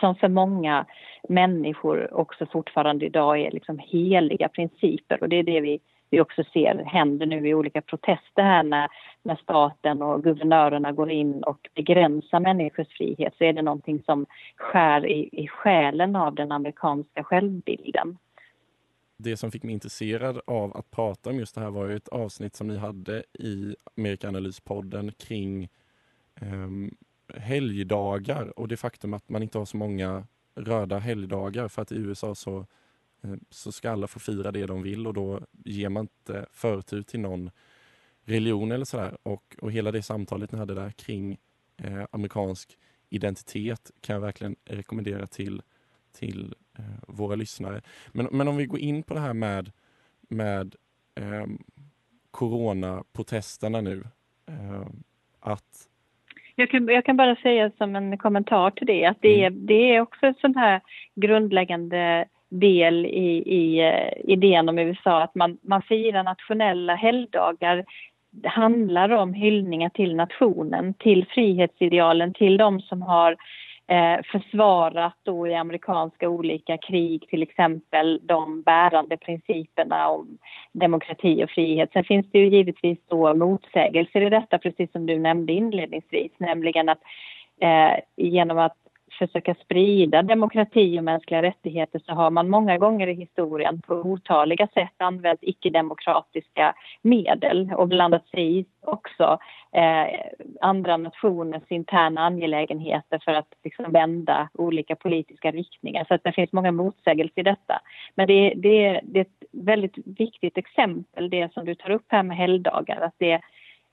som 0.00 0.14
för 0.14 0.28
många 0.28 0.86
människor 1.28 2.14
också 2.14 2.46
fortfarande 2.46 3.06
idag 3.06 3.40
är 3.40 3.50
liksom 3.50 3.78
heliga 3.78 4.48
principer 4.48 5.22
och 5.22 5.28
det 5.28 5.36
är 5.36 5.42
det 5.42 5.60
vi 5.60 5.80
vi 6.10 6.20
också 6.20 6.44
ser 6.52 6.84
händer 6.84 7.26
nu 7.26 7.48
i 7.48 7.54
olika 7.54 7.82
protester 7.82 8.42
här 8.42 8.62
när, 8.62 8.88
när 9.22 9.36
staten 9.36 10.02
och 10.02 10.24
guvernörerna 10.24 10.92
går 10.92 11.10
in 11.10 11.42
och 11.42 11.68
begränsar 11.74 12.40
människors 12.40 12.88
frihet 12.88 13.34
så 13.38 13.44
är 13.44 13.52
det 13.52 13.62
någonting 13.62 14.02
som 14.02 14.26
skär 14.56 15.06
i, 15.06 15.28
i 15.32 15.48
själen 15.48 16.16
av 16.16 16.34
den 16.34 16.52
amerikanska 16.52 17.24
självbilden. 17.24 18.18
Det 19.16 19.36
som 19.36 19.50
fick 19.50 19.62
mig 19.62 19.72
intresserad 19.72 20.40
av 20.46 20.76
att 20.76 20.90
prata 20.90 21.30
om 21.30 21.36
just 21.36 21.54
det 21.54 21.60
här 21.60 21.70
var 21.70 21.86
ju 21.86 21.96
ett 21.96 22.08
avsnitt 22.08 22.56
som 22.56 22.66
ni 22.66 22.76
hade 22.76 23.22
i 23.32 23.76
Amerikanalyspodden 23.96 25.12
kring 25.12 25.68
um, 26.40 26.94
helgdagar 27.34 28.58
och 28.58 28.68
det 28.68 28.76
faktum 28.76 29.14
att 29.14 29.28
man 29.28 29.42
inte 29.42 29.58
har 29.58 29.64
så 29.64 29.76
många 29.76 30.26
röda 30.54 30.98
helgdagar 30.98 31.68
för 31.68 31.82
att 31.82 31.92
i 31.92 31.96
USA 31.96 32.34
så 32.34 32.66
så 33.50 33.72
ska 33.72 33.90
alla 33.90 34.06
få 34.06 34.18
fira 34.18 34.52
det 34.52 34.66
de 34.66 34.82
vill 34.82 35.06
och 35.06 35.14
då 35.14 35.40
ger 35.64 35.88
man 35.88 36.02
inte 36.02 36.46
förtur 36.52 37.02
till 37.02 37.20
någon 37.20 37.50
religion 38.24 38.72
eller 38.72 38.84
sådär. 38.84 39.16
Och, 39.22 39.56
och 39.60 39.72
hela 39.72 39.92
det 39.92 40.02
samtalet 40.02 40.52
ni 40.52 40.58
hade 40.58 40.74
där 40.74 40.90
kring 40.90 41.38
eh, 41.76 42.04
amerikansk 42.10 42.78
identitet 43.10 43.90
kan 44.00 44.14
jag 44.14 44.20
verkligen 44.20 44.56
rekommendera 44.64 45.26
till, 45.26 45.62
till 46.18 46.54
eh, 46.78 46.84
våra 47.08 47.34
lyssnare. 47.34 47.80
Men, 48.12 48.28
men 48.32 48.48
om 48.48 48.56
vi 48.56 48.66
går 48.66 48.80
in 48.80 49.02
på 49.02 49.14
det 49.14 49.20
här 49.20 49.34
med, 49.34 49.72
med 50.28 50.74
eh, 51.14 51.46
coronaprotesterna 52.30 53.80
nu. 53.80 54.04
Eh, 54.48 54.86
att 55.40 55.88
jag 56.54 56.70
kan, 56.70 56.88
jag 56.88 57.04
kan 57.04 57.16
bara 57.16 57.36
säga 57.36 57.70
som 57.78 57.96
en 57.96 58.18
kommentar 58.18 58.70
till 58.70 58.86
det 58.86 59.06
att 59.06 59.18
det, 59.20 59.44
mm. 59.44 59.66
det 59.66 59.94
är 59.94 60.00
också 60.00 60.26
ett 60.26 60.38
sånt 60.38 60.56
här 60.56 60.80
grundläggande 61.14 62.28
del 62.50 63.06
i, 63.06 63.42
i 63.46 63.90
uh, 63.90 64.32
idén 64.32 64.68
om 64.68 64.78
USA 64.78 65.22
att 65.22 65.34
man, 65.34 65.58
man 65.62 65.82
firar 65.82 66.22
nationella 66.22 66.94
helgdagar 66.94 67.84
det 68.30 68.48
handlar 68.48 69.10
om 69.10 69.34
hyllningar 69.34 69.88
till 69.88 70.16
nationen, 70.16 70.94
till 70.94 71.26
frihetsidealen, 71.26 72.34
till 72.34 72.56
de 72.56 72.80
som 72.80 73.02
har 73.02 73.36
eh, 73.86 74.22
försvarat 74.24 75.16
då 75.22 75.48
i 75.48 75.54
amerikanska 75.54 76.28
olika 76.28 76.78
krig 76.78 77.28
till 77.28 77.42
exempel 77.42 78.20
de 78.22 78.62
bärande 78.62 79.16
principerna 79.16 80.08
om 80.08 80.38
demokrati 80.72 81.44
och 81.44 81.50
frihet. 81.50 81.90
Sen 81.92 82.04
finns 82.04 82.26
det 82.32 82.38
ju 82.38 82.48
givetvis 82.48 82.98
då 83.08 83.34
motsägelser 83.34 84.20
i 84.20 84.30
detta 84.30 84.58
precis 84.58 84.92
som 84.92 85.06
du 85.06 85.18
nämnde 85.18 85.52
inledningsvis, 85.52 86.32
nämligen 86.38 86.88
att 86.88 87.00
eh, 87.60 88.00
genom 88.16 88.58
att 88.58 88.76
försöka 89.26 89.54
sprida 89.54 90.22
demokrati 90.22 90.98
och 90.98 91.04
mänskliga 91.04 91.42
rättigheter 91.42 92.00
så 92.06 92.12
har 92.12 92.30
man 92.30 92.50
många 92.50 92.78
gånger 92.78 93.06
i 93.06 93.14
historien 93.14 93.82
på 93.82 93.94
otaliga 93.94 94.66
sätt 94.66 94.94
använt 94.96 95.40
icke-demokratiska 95.42 96.74
medel 97.02 97.72
och 97.76 97.88
blandat 97.88 98.28
sig 98.28 98.58
i 98.58 98.64
också 98.80 99.38
eh, 99.72 100.20
andra 100.60 100.96
nationers 100.96 101.62
interna 101.68 102.20
angelägenheter 102.20 103.20
för 103.24 103.32
att 103.32 103.48
liksom 103.64 103.92
vända 103.92 104.48
olika 104.54 104.96
politiska 104.96 105.50
riktningar. 105.50 106.04
Så 106.08 106.14
att 106.14 106.24
det 106.24 106.32
finns 106.32 106.52
många 106.52 106.72
motsägelser 106.72 107.40
i 107.40 107.42
detta. 107.42 107.80
Men 108.14 108.26
det, 108.26 108.54
det, 108.56 109.00
det 109.02 109.18
är 109.18 109.24
ett 109.24 109.44
väldigt 109.52 109.98
viktigt 110.06 110.58
exempel, 110.58 111.30
det 111.30 111.52
som 111.52 111.64
du 111.64 111.74
tar 111.74 111.90
upp 111.90 112.06
här 112.08 112.22
med 112.22 112.36
helgdagar, 112.36 113.00
att 113.00 113.14
det 113.18 113.40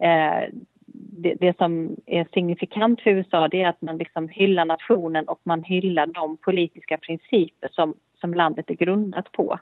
eh, 0.03 0.50
det, 0.94 1.36
det, 1.39 1.58
som 1.58 1.96
är 2.06 2.27
signifikant 2.34 3.01
för 3.01 3.10
USA 3.10 3.48
det 3.48 3.62
är 3.62 3.70
att 3.70 3.82
man 3.82 3.98
liksom 3.98 4.29
hyllar 4.29 4.65
nationen 4.65 5.27
och 5.27 5.39
man 5.44 5.63
hyllar 5.63 6.08
de 6.08 6.38
politiska 6.38 6.98
principer 6.98 7.70
som, 7.72 7.94
som 8.20 8.34
landet 8.34 8.70
är 8.70 8.75
grundat 8.75 9.32
på. 9.32 9.60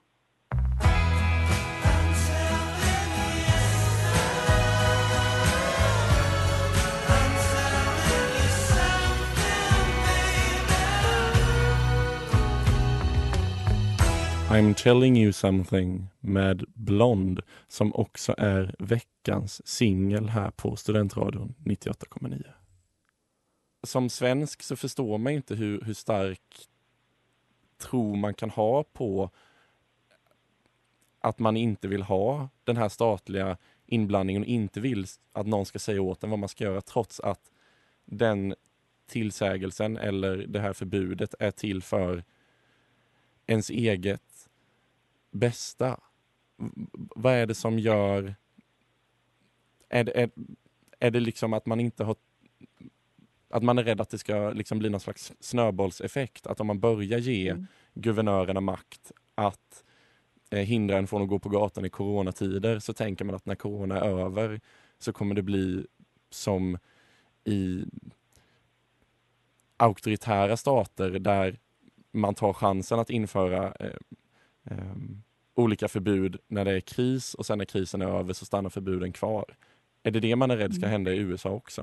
I'm 14.56 14.74
telling 14.74 15.18
you 15.18 15.34
something 15.34 16.08
med 16.20 16.64
Blond 16.74 17.42
som 17.68 17.96
också 17.96 18.36
är 18.38 18.76
veckans 18.80 19.68
singel 19.68 20.30
här 20.30 20.52
på 20.52 20.76
Studentradion 20.76 21.56
98,9. 21.66 22.44
Som 23.84 24.10
svensk 24.10 24.64
så 24.64 24.76
förstår 24.76 25.18
man 25.18 25.34
inte 25.34 25.56
hur, 25.56 25.82
hur 25.82 25.94
stark 25.94 26.68
tro 27.78 28.16
man 28.16 28.34
kan 28.34 28.50
ha 28.50 28.84
på 28.84 29.30
att 31.20 31.40
man 31.40 31.58
inte 31.58 31.88
vill 31.88 32.04
ha 32.04 32.50
den 32.64 32.78
här 32.78 32.90
statliga 32.90 33.58
inblandningen 33.86 34.42
och 34.42 34.48
inte 34.48 34.80
vill 34.80 35.06
att 35.34 35.48
någon 35.48 35.66
ska 35.66 35.80
säga 35.80 36.02
åt 36.02 36.24
en 36.24 36.30
vad 36.30 36.40
man 36.40 36.50
ska 36.50 36.64
göra 36.64 36.82
trots 36.82 37.20
att 37.20 37.52
den 38.06 38.56
tillsägelsen 39.08 39.98
eller 39.98 40.38
det 40.38 40.60
här 40.60 40.74
förbudet 40.74 41.36
är 41.40 41.52
till 41.52 41.84
för 41.84 42.24
ens 43.48 43.70
eget 43.70 44.35
bästa? 45.36 46.00
Vad 47.16 47.34
är 47.34 47.46
det 47.46 47.56
som 47.56 47.80
gör... 47.80 48.36
Är 49.90 50.04
det, 50.04 50.22
är, 50.22 50.30
är 51.00 51.12
det 51.12 51.20
liksom 51.20 51.54
att 51.54 51.66
man 51.66 51.80
inte 51.80 52.04
har 52.04 52.16
att 53.50 53.64
man 53.64 53.78
är 53.78 53.84
rädd 53.84 54.02
att 54.02 54.10
det 54.10 54.18
ska 54.18 54.50
liksom 54.50 54.80
bli 54.80 54.90
någon 54.90 55.00
slags 55.00 55.34
snöbollseffekt. 55.40 56.48
Att 56.48 56.60
om 56.60 56.68
man 56.68 56.80
börjar 56.80 57.20
ge 57.20 57.50
mm. 57.50 57.68
guvernörerna 57.94 58.62
makt 58.62 59.12
att 59.36 59.84
eh, 60.50 60.60
hindra 60.60 60.98
en 60.98 61.08
från 61.08 61.22
att 61.22 61.28
gå 61.28 61.40
på 61.40 61.50
gatan 61.50 61.86
i 61.86 61.90
coronatider 61.90 62.80
så 62.80 62.94
tänker 62.94 63.26
man 63.26 63.36
att 63.36 63.46
när 63.46 63.56
corona 63.56 64.02
är 64.02 64.20
över 64.20 64.62
så 65.00 65.14
kommer 65.14 65.36
det 65.36 65.42
bli 65.42 65.86
som 66.30 66.78
i 67.44 67.86
auktoritära 69.78 70.58
stater 70.58 71.10
där 71.10 71.60
man 72.12 72.36
tar 72.36 72.54
chansen 72.54 73.00
att 73.00 73.10
införa 73.10 73.74
eh, 73.80 73.98
eh, 74.72 74.78
olika 75.56 75.88
förbud 75.88 76.38
när 76.48 76.66
det 76.66 76.72
är 76.72 76.80
kris 76.80 77.34
och 77.34 77.46
sen 77.46 77.58
när 77.58 77.66
krisen 77.66 78.02
är 78.02 78.20
över 78.20 78.34
så 78.34 78.46
stannar 78.46 78.70
förbuden 78.70 79.12
kvar. 79.12 79.46
Är 80.04 80.12
det 80.12 80.20
det 80.20 80.36
man 80.36 80.52
är 80.52 80.58
rädd 80.58 80.74
ska 80.74 80.86
mm. 80.86 80.92
hända 80.92 81.12
i 81.12 81.18
USA 81.18 81.50
också? 81.50 81.82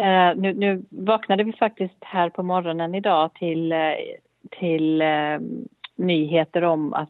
Uh, 0.00 0.40
nu, 0.40 0.54
nu, 0.54 0.84
vaknade 0.88 1.44
vi 1.44 1.52
faktiskt 1.52 1.96
här 2.00 2.28
på 2.28 2.42
morgonen 2.42 2.94
idag 2.94 3.34
till, 3.34 3.72
uh, 3.72 3.94
till 4.50 5.02
uh, 5.02 5.40
nyheter 5.96 6.62
om 6.62 6.94
att 6.94 7.08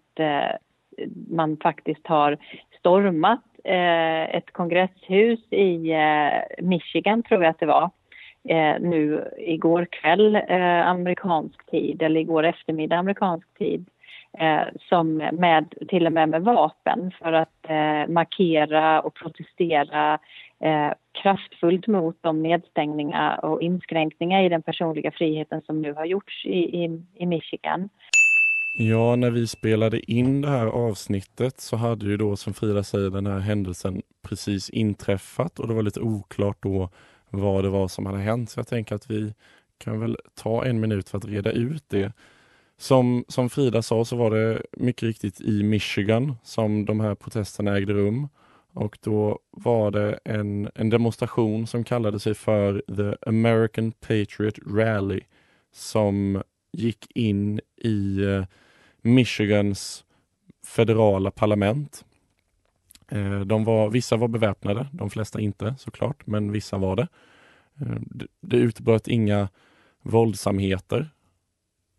man 1.31 1.57
faktiskt 1.57 2.07
har 2.07 2.39
stormat 2.79 3.41
ett 3.65 4.53
kongresshus 4.53 5.53
i 5.53 5.95
Michigan, 6.59 7.23
tror 7.23 7.43
jag 7.43 7.51
att 7.51 7.59
det 7.59 7.67
var, 7.67 7.91
Eh, 8.49 8.81
nu 8.81 9.29
igår 9.39 9.87
kväll 9.91 10.35
eh, 10.35 10.89
amerikansk 10.89 11.71
tid, 11.71 12.03
eller 12.03 12.21
igår 12.21 12.43
eftermiddag 12.43 12.97
amerikansk 12.97 13.59
tid 13.59 13.87
eh, 14.39 14.63
som 14.89 15.17
med, 15.17 15.75
till 15.89 16.07
och 16.07 16.13
med 16.13 16.29
med 16.29 16.43
vapen 16.43 17.13
för 17.19 17.33
att 17.33 17.65
eh, 17.69 18.13
markera 18.13 19.01
och 19.01 19.15
protestera 19.15 20.19
eh, 20.61 20.93
kraftfullt 21.23 21.87
mot 21.87 22.17
de 22.21 22.43
nedstängningar 22.43 23.45
och 23.45 23.63
inskränkningar 23.63 24.43
i 24.43 24.49
den 24.49 24.63
personliga 24.63 25.11
friheten 25.11 25.63
som 25.67 25.83
nu 25.83 25.93
har 25.93 26.05
gjorts 26.05 26.47
i, 26.47 26.85
i, 26.85 27.03
i 27.15 27.27
Michigan. 27.27 27.89
Ja, 28.79 29.17
när 29.17 29.31
vi 29.31 29.47
spelade 29.47 30.13
in 30.13 30.41
det 30.41 30.49
här 30.49 30.67
avsnittet 30.67 31.61
så 31.61 31.77
hade 31.77 32.07
ju 32.07 32.17
då 32.17 32.37
som 32.37 32.55
Frida 32.55 32.83
säger 32.83 33.11
den 33.11 33.27
här 33.27 33.39
händelsen 33.39 34.03
precis 34.29 34.71
inträffat 34.71 35.59
och 35.59 35.69
det 35.69 35.75
var 35.75 35.83
lite 35.83 36.01
oklart 36.01 36.57
då 36.63 36.89
vad 37.33 37.65
det 37.65 37.71
var 37.71 37.89
som 37.89 38.07
hade 38.07 38.19
hänt. 38.19 38.51
Så 38.51 38.61
jag 38.61 38.67
tänker 38.67 38.95
att 38.95 39.11
vi 39.11 39.35
kan 39.79 40.01
väl 40.01 40.17
ta 40.35 40.65
en 40.65 40.81
minut 40.81 41.09
för 41.09 41.19
att 41.19 41.25
reda 41.25 41.53
ut 41.53 41.85
det. 41.89 42.13
Som, 42.77 43.25
som 43.29 43.51
Frida 43.51 43.83
sa 43.83 44.05
så 44.05 44.17
var 44.17 44.31
det 44.31 44.63
mycket 44.73 45.03
riktigt 45.03 45.41
i 45.41 45.63
Michigan 45.63 46.35
som 46.43 46.85
de 46.85 47.01
här 47.01 47.15
protesterna 47.15 47.77
ägde 47.77 47.93
rum. 47.93 48.29
Och 48.73 48.99
då 49.01 49.39
var 49.51 49.91
det 49.91 50.19
en, 50.25 50.71
en 50.75 50.91
demonstration 50.91 51.67
som 51.67 51.85
kallade 51.85 52.21
sig 52.21 52.35
för 52.35 52.83
The 52.97 53.29
American 53.29 53.93
Patriot 53.93 54.59
Rally 54.67 55.21
som 55.73 56.43
gick 56.73 57.07
in 57.17 57.61
i 57.77 58.25
eh, 58.25 58.45
Michigans 59.03 60.05
federala 60.65 61.31
parlament. 61.31 62.05
Eh, 63.13 63.41
de 63.41 63.65
var, 63.65 63.91
vissa 63.91 64.17
var 64.17 64.29
beväpnade, 64.29 64.87
de 64.93 65.11
flesta 65.11 65.41
inte 65.41 65.75
såklart, 65.79 66.27
men 66.27 66.53
vissa 66.53 66.79
var 66.79 66.97
det. 66.97 67.09
Eh, 67.81 67.97
det 68.41 68.57
utbröt 68.57 69.09
inga 69.09 69.49
våldsamheter, 70.03 71.11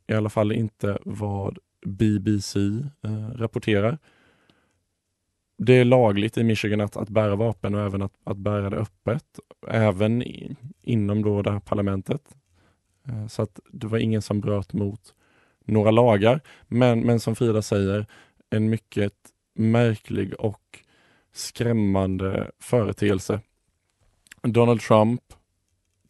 i 0.08 0.14
alla 0.14 0.30
fall 0.30 0.52
inte 0.52 0.98
vad 1.06 1.60
BBC 1.86 2.60
eh, 3.04 3.30
rapporterar. 3.36 3.98
Det 5.58 5.74
är 5.74 5.86
lagligt 5.86 6.38
i 6.38 6.44
Michigan 6.44 6.82
att, 6.82 6.98
att 6.98 7.10
bära 7.10 7.36
vapen 7.36 7.76
och 7.76 7.82
även 7.82 8.02
att, 8.02 8.14
att 8.24 8.38
bära 8.38 8.70
det 8.70 8.78
öppet, 8.78 9.26
även 9.68 10.24
i, 10.24 10.56
inom 10.82 11.24
då 11.24 11.42
det 11.42 11.52
här 11.52 11.60
parlamentet. 11.60 12.36
Så 13.30 13.42
att 13.42 13.60
det 13.72 13.88
var 13.88 13.98
ingen 13.98 14.22
som 14.22 14.42
bröt 14.42 14.74
mot 14.74 15.14
några 15.66 15.92
lagar. 15.92 16.42
Men, 16.68 17.00
men 17.00 17.20
som 17.20 17.36
Frida 17.36 17.62
säger, 17.62 18.06
en 18.50 18.70
mycket 18.70 19.14
märklig 19.56 20.34
och 20.40 20.83
skrämmande 21.34 22.52
företeelse. 22.60 23.42
Donald 24.42 24.82
Trump 24.82 25.22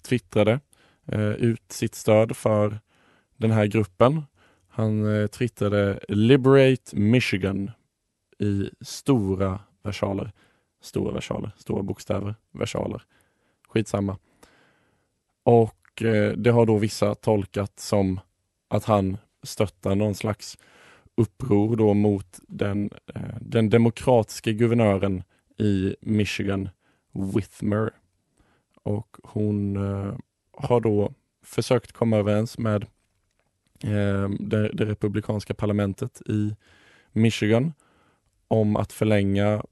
twittrade 0.02 0.60
eh, 1.06 1.32
ut 1.32 1.72
sitt 1.72 1.96
stöd 1.96 2.38
för 2.38 2.80
den 3.38 3.52
här 3.52 3.66
gruppen. 3.66 4.24
Han 4.68 5.16
eh, 5.16 5.28
twittrade 5.28 6.00
Liberate 6.08 6.96
Michigan 6.96 7.72
i 8.40 8.70
stora 8.82 9.60
versaler. 9.84 10.32
Stora 10.82 11.14
versaler, 11.14 11.52
stora 11.58 11.84
bokstäver, 11.84 12.36
versaler. 12.52 13.04
Skitsamma. 13.68 14.18
Och 15.44 16.04
eh, 16.04 16.34
det 16.34 16.52
har 16.52 16.66
då 16.66 16.78
vissa 16.78 17.16
tolkat 17.16 17.80
som 17.80 18.20
att 18.68 18.86
han 18.86 19.18
stöttar 19.44 19.96
någon 19.96 20.16
slags 20.16 20.58
uppror 21.16 21.76
då 21.76 21.94
mot 21.94 22.40
den, 22.48 22.90
eh, 23.16 23.38
den 23.42 23.70
demokratiska 23.70 24.52
guvernören 24.52 25.24
i 25.58 25.96
Michigan, 26.02 26.70
Whitmer. 27.12 27.92
Och 28.84 29.18
hon 29.24 29.76
eh, 29.76 30.16
har 30.52 30.82
då 30.82 31.14
försökt 31.44 31.92
komma 31.92 32.18
överens 32.18 32.58
med 32.58 32.84
eh, 33.84 34.30
det, 34.40 34.70
det, 34.74 34.86
republikanska 34.86 35.54
parlamentet 35.54 36.22
i 36.26 36.56
Michigan 37.12 37.74
om 38.48 38.76
att 38.76 38.94
förlänga 38.94 39.64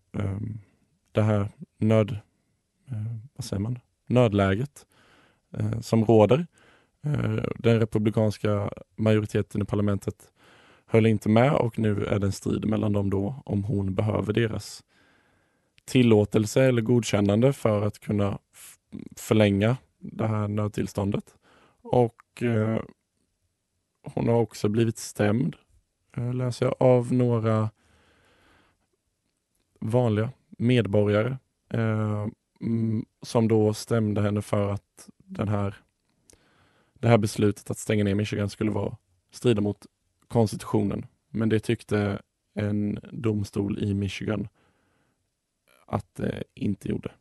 det 1.11 1.21
här 1.21 1.49
nöd, 1.77 2.17
vad 3.35 3.45
säger 3.45 3.59
man? 3.59 3.79
nödläget 4.05 4.85
som 5.81 6.05
råder 6.05 6.47
den 7.55 7.79
republikanska 7.79 8.71
majoriteten 8.95 9.61
i 9.61 9.65
parlamentet 9.65 10.31
höll 10.91 11.05
inte 11.05 11.29
med 11.29 11.53
och 11.53 11.79
nu 11.79 12.05
är 12.05 12.19
det 12.19 12.25
en 12.25 12.31
strid 12.31 12.65
mellan 12.65 12.93
dem 12.93 13.09
då 13.09 13.41
om 13.45 13.63
hon 13.63 13.95
behöver 13.95 14.33
deras 14.33 14.83
tillåtelse 15.85 16.63
eller 16.63 16.81
godkännande 16.81 17.53
för 17.53 17.81
att 17.81 17.99
kunna 17.99 18.39
förlänga 19.15 19.77
det 19.99 20.27
här 20.27 20.47
nödtillståndet. 20.47 21.35
Och 21.81 22.43
eh, 22.43 22.81
hon 24.03 24.27
har 24.27 24.35
också 24.35 24.69
blivit 24.69 24.97
stämd, 24.97 25.55
eh, 26.17 26.33
läser 26.33 26.65
jag, 26.65 26.75
av 26.79 27.13
några 27.13 27.69
vanliga 29.79 30.29
medborgare 30.49 31.37
eh, 31.69 32.27
mm, 32.61 33.05
som 33.21 33.47
då 33.47 33.73
stämde 33.73 34.21
henne 34.21 34.41
för 34.41 34.69
att 34.69 35.09
den 35.17 35.47
här 35.47 35.75
det 36.93 37.07
här 37.07 37.17
beslutet 37.17 37.71
att 37.71 37.77
stänga 37.77 38.03
ner 38.03 38.15
Michigan 38.15 38.49
skulle 38.49 38.71
vara 38.71 38.97
strida 39.31 39.61
mot 39.61 39.85
konstitutionen. 40.31 41.05
Men 41.29 41.49
det 41.49 41.59
tyckte 41.59 42.21
en 42.53 42.99
domstol 43.11 43.79
i 43.79 43.93
Michigan 43.93 44.47
att 45.85 46.15
det 46.15 46.43
inte 46.53 46.89
gjorde. 46.89 47.11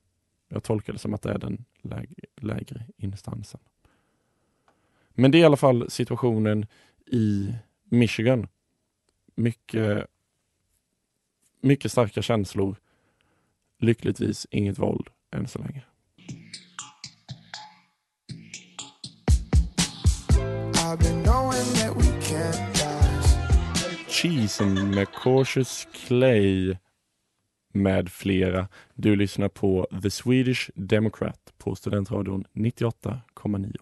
Jag 0.48 0.62
tolkar 0.62 0.92
det 0.92 0.98
som 0.98 1.14
att 1.14 1.22
det 1.22 1.32
är 1.32 1.38
den 1.38 1.64
lägre, 1.82 2.14
lägre 2.36 2.86
instansen. 2.96 3.60
Men 5.10 5.30
det 5.30 5.38
är 5.38 5.40
i 5.40 5.44
alla 5.44 5.56
fall 5.56 5.90
situationen 5.90 6.66
i 7.06 7.54
Michigan. 7.84 8.48
Mycket, 9.34 10.06
mycket 11.60 11.92
starka 11.92 12.22
känslor. 12.22 12.76
Lyckligtvis 13.78 14.46
inget 14.50 14.78
våld 14.78 15.08
än 15.30 15.48
så 15.48 15.58
länge. 15.58 15.84
Cheesen 24.22 24.90
med 24.94 25.08
Cautious 25.08 25.88
Clay 25.92 26.76
med 27.74 28.08
flera. 28.08 28.66
Du 28.94 29.16
lyssnar 29.16 29.48
på 29.48 29.86
The 30.02 30.10
Swedish 30.10 30.70
Democrat 30.74 31.54
på 31.64 31.74
Studentradion 31.74 32.44
98,9. 32.52 33.76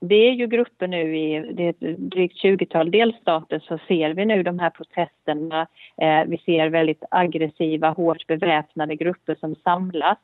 Det 0.00 0.14
är 0.14 0.32
ju 0.32 0.46
grupper 0.46 0.88
nu 0.88 1.18
i 1.18 1.52
det 1.52 1.62
är 1.62 1.96
drygt 1.96 2.44
20-tal 2.44 2.90
delstater 2.90 3.58
så 3.58 3.78
ser 3.88 4.14
vi 4.14 4.26
nu 4.26 4.42
de 4.42 4.58
här 4.58 4.70
protesterna. 4.70 5.66
Eh, 5.96 6.24
vi 6.26 6.38
ser 6.38 6.68
väldigt 6.68 7.04
aggressiva, 7.10 7.90
hårt 7.90 8.26
beväpnade 8.26 8.96
grupper 8.96 9.34
som 9.34 9.54
samlas 9.54 10.18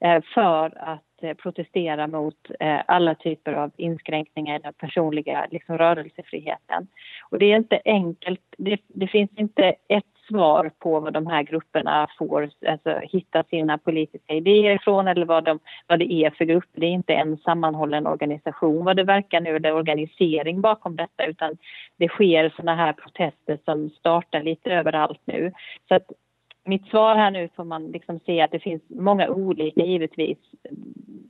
Eh, 0.00 0.22
för 0.34 0.78
att 0.78 1.22
eh, 1.22 1.34
protestera 1.34 2.06
mot 2.06 2.50
eh, 2.60 2.80
alla 2.86 3.14
typer 3.14 3.52
av 3.52 3.70
inskränkningar 3.76 4.58
i 4.58 4.62
den 4.62 4.72
personliga 4.72 5.46
liksom, 5.50 5.78
rörelsefriheten. 5.78 6.86
Och 7.30 7.38
det 7.38 7.52
är 7.52 7.56
inte 7.56 7.80
enkelt, 7.84 8.40
det, 8.58 8.80
det, 8.86 9.06
finns 9.06 9.30
inte 9.36 9.74
ett 9.88 10.04
svar 10.28 10.70
på 10.78 11.00
vad 11.00 11.12
de 11.12 11.26
här 11.26 11.42
grupperna 11.42 12.08
får 12.18 12.50
alltså, 12.68 13.00
hitta 13.02 13.44
sina 13.44 13.78
politiska 13.78 14.34
idéer 14.34 14.74
ifrån 14.74 15.08
eller 15.08 15.26
vad, 15.26 15.44
de, 15.44 15.58
vad 15.86 15.98
det 15.98 16.12
är 16.12 16.30
för 16.30 16.44
grupper. 16.44 16.80
Det 16.80 16.86
är 16.86 16.90
inte 16.90 17.14
en 17.14 17.36
sammanhållen 17.36 18.06
organisation 18.06 18.84
vad 18.84 18.96
det 18.96 19.04
verkar 19.04 19.40
nu, 19.40 19.56
eller 19.56 19.74
organisering 19.74 20.60
bakom 20.60 20.96
detta 20.96 21.26
utan 21.26 21.56
det 21.96 22.08
sker 22.08 22.52
såna 22.56 22.74
här 22.74 22.92
protester 22.92 23.58
som 23.64 23.90
startar 23.90 24.42
lite 24.42 24.70
överallt 24.70 25.20
nu. 25.24 25.52
Så 25.88 25.94
att 25.94 26.06
mitt 26.68 26.86
svar 26.86 27.16
här 27.16 27.30
nu 27.30 27.48
får 27.56 27.64
man 27.64 27.86
liksom 27.86 28.20
se 28.26 28.40
att 28.40 28.50
det 28.50 28.58
finns 28.58 28.82
många 28.88 29.28
olika 29.28 29.82
givetvis 29.84 30.38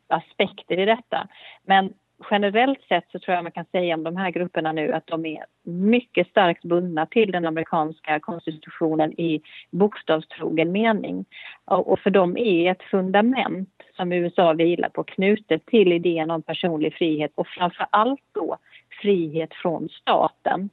aspekter 0.09 0.79
i 0.79 0.85
detta. 0.85 1.29
Men 1.64 1.92
generellt 2.31 2.83
sett 2.88 3.11
så 3.12 3.18
tror 3.18 3.35
jag 3.35 3.44
man 3.44 3.53
kan 3.53 3.64
säga 3.64 3.94
om 3.94 4.03
de 4.03 4.16
här 4.16 4.31
grupperna 4.31 4.72
nu 4.72 4.92
att 4.92 5.07
de 5.07 5.27
är 5.27 5.44
mycket 5.62 6.29
starkt 6.29 6.64
bundna 6.64 7.07
till 7.07 7.33
den 7.33 7.46
amerikanska 7.46 8.20
konstitutionen 8.20 9.20
i 9.20 9.40
bokstavstrogen 9.70 10.72
mening. 10.72 11.24
Och 11.64 11.98
för 11.98 12.11
dem 12.11 12.37
är 12.37 12.70
ett 12.70 12.83
fundament 12.83 13.83
som 13.96 14.12
USA 14.12 14.53
vilar 14.53 14.88
på 14.88 15.05
knutet 15.05 15.66
till 15.66 15.92
idén 15.92 16.31
om 16.31 16.42
personlig 16.42 16.94
frihet 16.94 17.33
och 17.35 17.46
framför 17.46 17.87
allt 17.90 18.24
då 18.33 18.57
frihet 19.03 19.55
från 19.55 19.88
staten 19.88 20.70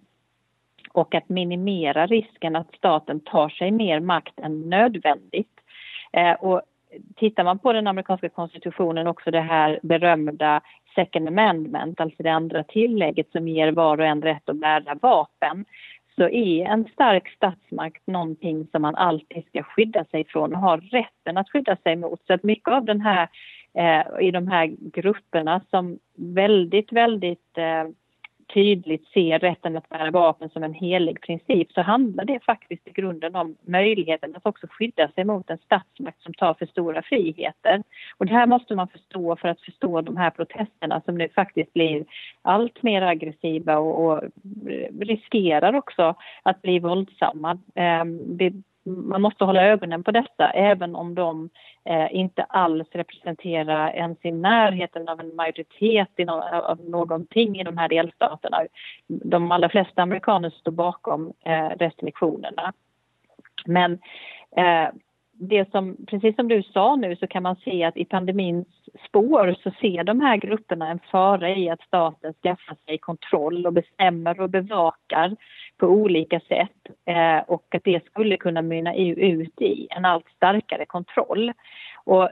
och 0.96 1.16
att 1.16 1.30
minimera 1.30 2.08
risken 2.08 2.56
att 2.56 2.76
staten 2.78 3.20
tar 3.20 3.50
sig 3.50 3.72
mer 3.72 4.00
makt 4.00 4.40
än 4.40 4.70
nödvändigt. 4.70 5.60
Eh, 6.14 6.34
och 6.34 6.62
tittar 7.16 7.44
man 7.44 7.60
på 7.60 7.74
den 7.74 7.88
amerikanska 7.88 8.30
konstitutionen 8.30 9.08
också 9.08 9.32
det 9.32 9.42
här 9.42 9.80
berömda 9.84 10.62
second 10.96 11.28
amendment, 11.28 12.00
alltså 12.00 12.24
det 12.24 12.30
andra 12.30 12.64
tillägget 12.64 13.32
som 13.32 13.48
ger 13.48 13.72
var 13.72 13.98
och 13.98 14.06
en 14.06 14.22
rätt 14.22 14.50
att 14.50 14.56
bära 14.56 14.96
vapen 15.02 15.66
så 16.16 16.30
är 16.30 16.66
en 16.66 16.86
stark 16.94 17.30
statsmakt 17.30 18.08
någonting 18.08 18.68
som 18.72 18.82
man 18.82 18.96
alltid 18.96 19.46
ska 19.46 19.64
skydda 19.64 20.06
sig 20.06 20.26
från 20.26 20.56
och 20.56 20.62
har 20.62 20.78
rätten 20.78 21.38
att 21.38 21.50
skydda 21.50 21.76
sig 21.76 21.96
mot. 21.96 22.22
Så 22.28 22.34
att 22.34 22.44
mycket 22.44 22.74
av 22.74 22.86
den 22.86 23.02
här, 23.02 23.28
eh, 23.74 24.28
i 24.28 24.32
de 24.32 24.48
här 24.48 24.76
grupperna 24.80 25.62
som 25.70 26.00
väldigt, 26.16 26.92
väldigt 26.92 27.58
eh, 27.58 27.84
tydligt 28.54 29.08
ser 29.08 29.40
rätten 29.40 29.78
att 29.78 29.90
bära 29.90 30.12
vapen 30.12 30.50
som 30.50 30.64
en 30.64 30.74
helig 30.74 31.22
princip 31.22 31.72
så 31.72 31.82
handlar 31.82 32.26
det 32.26 32.40
faktiskt 32.40 32.88
i 32.88 32.92
grunden 32.92 33.36
om 33.36 33.56
möjligheten 33.62 34.36
att 34.36 34.46
också 34.46 34.68
skydda 34.70 35.08
sig 35.08 35.24
mot 35.24 35.50
en 35.50 35.58
statsmakt 35.58 36.22
som 36.22 36.34
tar 36.34 36.54
för 36.54 36.66
stora 36.66 37.02
friheter. 37.02 37.84
Och 38.18 38.26
det 38.26 38.34
här 38.34 38.48
måste 38.48 38.76
man 38.76 38.88
förstå 38.88 39.36
för 39.36 39.48
att 39.48 39.62
förstå 39.62 40.02
de 40.02 40.18
här 40.18 40.30
protesterna 40.30 41.02
som 41.06 41.18
nu 41.18 41.30
faktiskt 41.30 41.74
blir 41.74 42.06
allt 42.42 42.84
mer 42.84 43.02
aggressiva 43.02 43.78
och, 43.78 44.06
och 44.06 44.24
riskerar 45.00 45.76
också 45.76 46.16
att 46.44 46.62
bli 46.62 46.80
våldsamma. 46.80 47.60
Ehm, 47.76 48.38
det, 48.38 48.54
man 48.86 49.22
måste 49.22 49.46
hålla 49.46 49.64
ögonen 49.64 50.04
på 50.04 50.12
detta, 50.12 50.50
även 50.50 50.96
om 50.96 51.16
de 51.16 51.50
eh, 51.86 52.16
inte 52.16 52.44
alls 52.44 52.88
representerar 52.92 53.92
ens 53.96 54.18
i 54.22 54.32
närheten 54.32 55.10
av 55.10 55.20
en 55.20 55.36
majoritet 55.36 56.10
i 56.16 56.26
no 56.26 56.32
av 56.42 56.80
någonting 56.90 57.60
i 57.60 57.64
de 57.64 57.78
här 57.78 57.90
delstaterna. 57.90 58.62
De 59.08 59.52
allra 59.52 59.70
flesta 59.70 60.02
amerikaner 60.02 60.50
står 60.50 60.72
bakom 60.72 61.34
eh, 61.46 61.70
restriktionerna. 61.70 62.74
Men 63.66 63.94
eh, 64.58 64.90
det 65.40 65.72
som, 65.72 65.98
precis 66.08 66.36
som 66.36 66.48
du 66.48 66.64
sa 66.64 66.96
nu 66.96 67.16
så 67.16 67.28
kan 67.28 67.44
man 67.44 67.56
se 67.56 67.84
att 67.84 67.98
i 67.98 68.06
pandemins 68.06 68.68
spår 69.08 69.56
så 69.64 69.72
ser 69.82 70.04
de 70.04 70.22
här 70.22 70.38
grupperna 70.38 70.90
en 70.90 71.00
fara 71.12 71.50
i 71.50 71.70
att 71.70 71.82
staten 71.82 72.34
skaffar 72.34 72.78
sig 72.86 72.98
kontroll 72.98 73.66
och 73.66 73.74
bestämmer 73.74 74.40
och 74.40 74.50
bevakar 74.50 75.36
på 75.78 75.88
olika 75.88 76.40
sätt 76.40 76.88
eh, 77.06 77.38
och 77.48 77.76
att 77.76 77.84
det 77.84 78.06
skulle 78.06 78.38
kunna 78.38 78.62
mynna 78.62 78.96
ut 78.96 79.62
i 79.62 79.88
en 79.90 80.06
allt 80.06 80.30
starkare 80.30 80.86
kontroll. 80.86 81.54
Och 82.04 82.30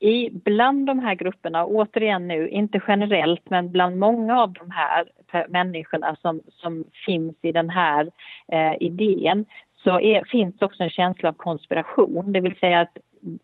i, 0.00 0.30
bland 0.30 0.86
de 0.86 0.98
här 0.98 1.14
grupperna, 1.14 1.66
återigen 1.66 2.28
nu, 2.28 2.48
inte 2.48 2.80
generellt, 2.88 3.50
men 3.50 3.70
bland 3.72 3.98
många 3.98 4.42
av 4.42 4.52
de 4.52 4.70
här 4.70 5.08
människorna 5.48 6.16
som, 6.22 6.40
som 6.50 6.84
finns 7.06 7.36
i 7.42 7.52
den 7.52 7.70
här 7.70 8.10
eh, 8.52 8.74
idén 8.80 9.44
så 9.84 10.00
är, 10.00 10.24
finns 10.24 10.62
också 10.62 10.82
en 10.82 10.90
känsla 10.90 11.28
av 11.28 11.32
konspiration, 11.32 12.32
det 12.32 12.40
vill 12.40 12.58
säga 12.58 12.80
att 12.80 12.96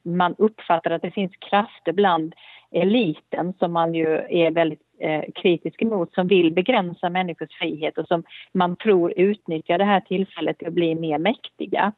man 0.03 0.35
uppfattar 0.39 0.91
att 0.91 1.03
det 1.03 1.11
finns 1.11 1.37
krafter 1.37 1.93
bland 1.93 2.35
eliten 2.71 3.53
som 3.59 3.73
man 3.73 3.95
ju 3.95 4.07
är 4.29 4.51
väldigt 4.51 4.86
Eh, 4.99 5.25
kritisk 5.35 5.83
emot 5.83 6.15
som 6.15 6.29
vill 6.29 6.53
begränsa 6.53 7.11
människors 7.11 7.59
frihet 7.59 7.99
och 7.99 8.07
som 8.07 8.23
man 8.53 8.77
tror 8.77 9.13
utnyttjar 9.17 9.79
det 9.79 9.85
här 9.85 10.01
tillfället 10.01 10.59
till 10.59 10.69
att 10.69 10.75
bli 10.75 10.95
mer 10.95 11.19
mäktiga. 11.19 11.93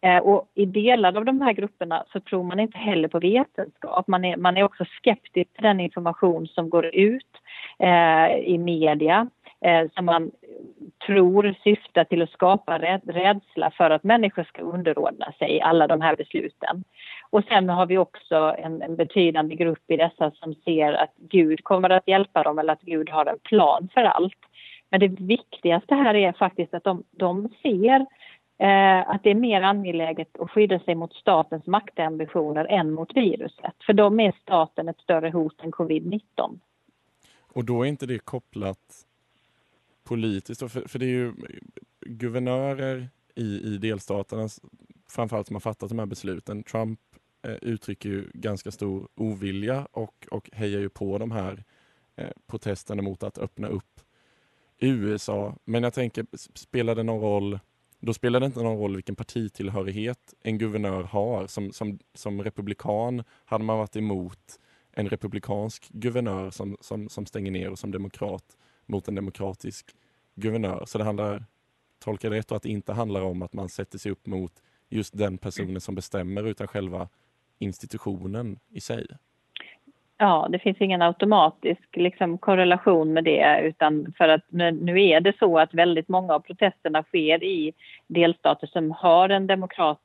Eh, 0.00 0.18
och 0.18 0.48
i 0.54 0.66
delar 0.66 1.16
av 1.16 1.24
de 1.24 1.40
här 1.40 1.52
grupperna 1.52 2.04
så 2.12 2.20
tror 2.20 2.42
man 2.42 2.60
inte 2.60 2.78
heller 2.78 3.08
på 3.08 3.18
vetenskap. 3.18 4.06
Man 4.08 4.24
är, 4.24 4.36
man 4.36 4.56
är 4.56 4.62
också 4.62 4.84
skeptisk 4.84 5.52
till 5.52 5.62
den 5.62 5.80
information 5.80 6.46
som 6.46 6.70
går 6.70 6.86
ut 6.86 7.32
eh, 7.78 8.36
i 8.36 8.58
media 8.58 9.28
eh, 9.60 9.90
som 9.94 10.04
man 10.04 10.30
tror 11.06 11.54
syftar 11.64 12.04
till 12.04 12.22
att 12.22 12.30
skapa 12.30 12.78
rädsla 13.04 13.70
för 13.70 13.90
att 13.90 14.04
människor 14.04 14.44
ska 14.44 14.62
underordna 14.62 15.32
sig 15.38 15.60
alla 15.60 15.86
de 15.86 16.00
här 16.00 16.16
besluten. 16.16 16.84
Och 17.30 17.44
sen 17.48 17.68
har 17.68 17.86
vi 17.86 17.98
också 17.98 18.54
en, 18.58 18.82
en, 18.82 18.96
betydande 18.96 19.54
grupp 19.54 19.90
i 19.90 19.96
dessa 19.96 20.30
som 20.30 20.54
ser 20.54 20.92
att 20.92 21.12
Gud 21.16 21.64
kommer 21.64 21.90
att 21.90 22.08
hjälpa 22.08 22.42
dem 22.42 22.58
eller 22.58 22.72
att 22.72 22.82
Gud 22.82 23.10
har 23.10 23.26
en 23.26 23.38
plan 23.38 23.88
för 23.94 24.00
allt. 24.00 24.38
Men 24.90 25.00
det 25.00 25.08
viktigaste 25.08 25.94
här 25.94 26.14
är 26.14 26.32
faktiskt 26.32 26.74
att 26.74 26.84
de, 26.84 27.04
de 27.10 27.48
ser 27.62 28.06
eh, 28.58 29.10
att 29.10 29.22
det 29.22 29.30
är 29.30 29.34
mer 29.34 29.62
angeläget 29.62 30.40
att 30.40 30.50
skydda 30.50 30.78
sig 30.78 30.94
mot 30.94 31.12
statens 31.12 31.66
maktambitioner 31.66 32.64
än 32.64 32.90
mot 32.90 33.16
viruset. 33.16 33.74
För 33.86 33.92
de 33.92 34.20
är 34.20 34.32
staten 34.42 34.88
ett 34.88 35.00
större 35.00 35.30
hot 35.30 35.60
än 35.62 35.72
covid-19. 35.72 36.20
Och 37.52 37.64
då 37.64 37.82
är 37.82 37.88
inte 37.88 38.06
det 38.06 38.18
kopplat 38.18 39.05
politiskt, 40.06 40.60
för, 40.60 40.88
för 40.88 40.98
det 40.98 41.06
är 41.06 41.10
ju 41.10 41.32
guvernörer 42.00 43.08
i, 43.34 43.74
i 43.74 43.78
delstaterna 43.78 44.48
framförallt 45.08 45.46
som 45.46 45.56
har 45.56 45.60
fattat 45.60 45.88
de 45.88 45.98
här 45.98 46.06
besluten. 46.06 46.62
Trump 46.62 47.00
eh, 47.42 47.54
uttrycker 47.62 48.08
ju 48.08 48.30
ganska 48.34 48.70
stor 48.70 49.08
ovilja 49.14 49.88
och, 49.92 50.26
och 50.30 50.50
hejar 50.52 50.80
ju 50.80 50.88
på 50.88 51.18
de 51.18 51.30
här 51.30 51.64
eh, 52.16 52.30
protesterna 52.46 53.02
mot 53.02 53.22
att 53.22 53.38
öppna 53.38 53.68
upp 53.68 54.00
USA. 54.78 55.56
Men 55.64 55.82
jag 55.82 55.94
tänker, 55.94 56.26
spelar 56.54 56.94
det 56.94 57.02
någon 57.02 57.20
roll 57.20 57.58
då 58.00 58.14
spelar 58.14 58.40
det 58.40 58.46
inte 58.46 58.62
någon 58.62 58.78
roll 58.78 58.94
vilken 58.94 59.16
partitillhörighet 59.16 60.34
en 60.42 60.58
guvernör 60.58 61.02
har. 61.02 61.46
Som, 61.46 61.72
som, 61.72 61.98
som 62.14 62.44
republikan 62.44 63.24
hade 63.44 63.64
man 63.64 63.78
varit 63.78 63.96
emot 63.96 64.60
en 64.92 65.08
republikansk 65.08 65.88
guvernör 65.88 66.50
som, 66.50 66.76
som, 66.80 67.08
som 67.08 67.26
stänger 67.26 67.50
ner 67.50 67.70
och 67.70 67.78
som 67.78 67.90
demokrat 67.90 68.56
mot 68.86 69.08
en 69.08 69.14
demokratisk 69.14 69.86
guvernör. 70.34 70.84
Så 70.86 70.98
det 70.98 71.04
handlar, 71.04 71.44
tolkar 72.04 72.30
det 72.30 72.36
rätt 72.36 72.52
att 72.52 72.62
det 72.62 72.68
inte 72.68 72.92
handlar 72.92 73.22
om 73.22 73.42
att 73.42 73.52
man 73.52 73.68
sätter 73.68 73.98
sig 73.98 74.12
upp 74.12 74.26
mot 74.26 74.52
just 74.88 75.18
den 75.18 75.38
personen 75.38 75.80
som 75.80 75.94
bestämmer 75.94 76.46
utan 76.46 76.68
själva 76.68 77.08
institutionen 77.58 78.58
i 78.70 78.80
sig? 78.80 79.06
Ja, 80.18 80.48
det 80.50 80.58
finns 80.58 80.80
ingen 80.80 81.02
automatisk 81.02 81.96
liksom, 81.96 82.38
korrelation 82.38 83.12
med 83.12 83.24
det 83.24 83.60
utan 83.62 84.12
för 84.18 84.28
att 84.28 84.44
nu 84.50 85.04
är 85.04 85.20
det 85.20 85.38
så 85.38 85.58
att 85.58 85.74
väldigt 85.74 86.08
många 86.08 86.34
av 86.34 86.40
protesterna 86.40 87.02
sker 87.02 87.44
i 87.44 87.72
delstater 88.06 88.66
som 88.66 88.90
har 88.90 89.28
en 89.28 89.46
demokrat 89.46 90.00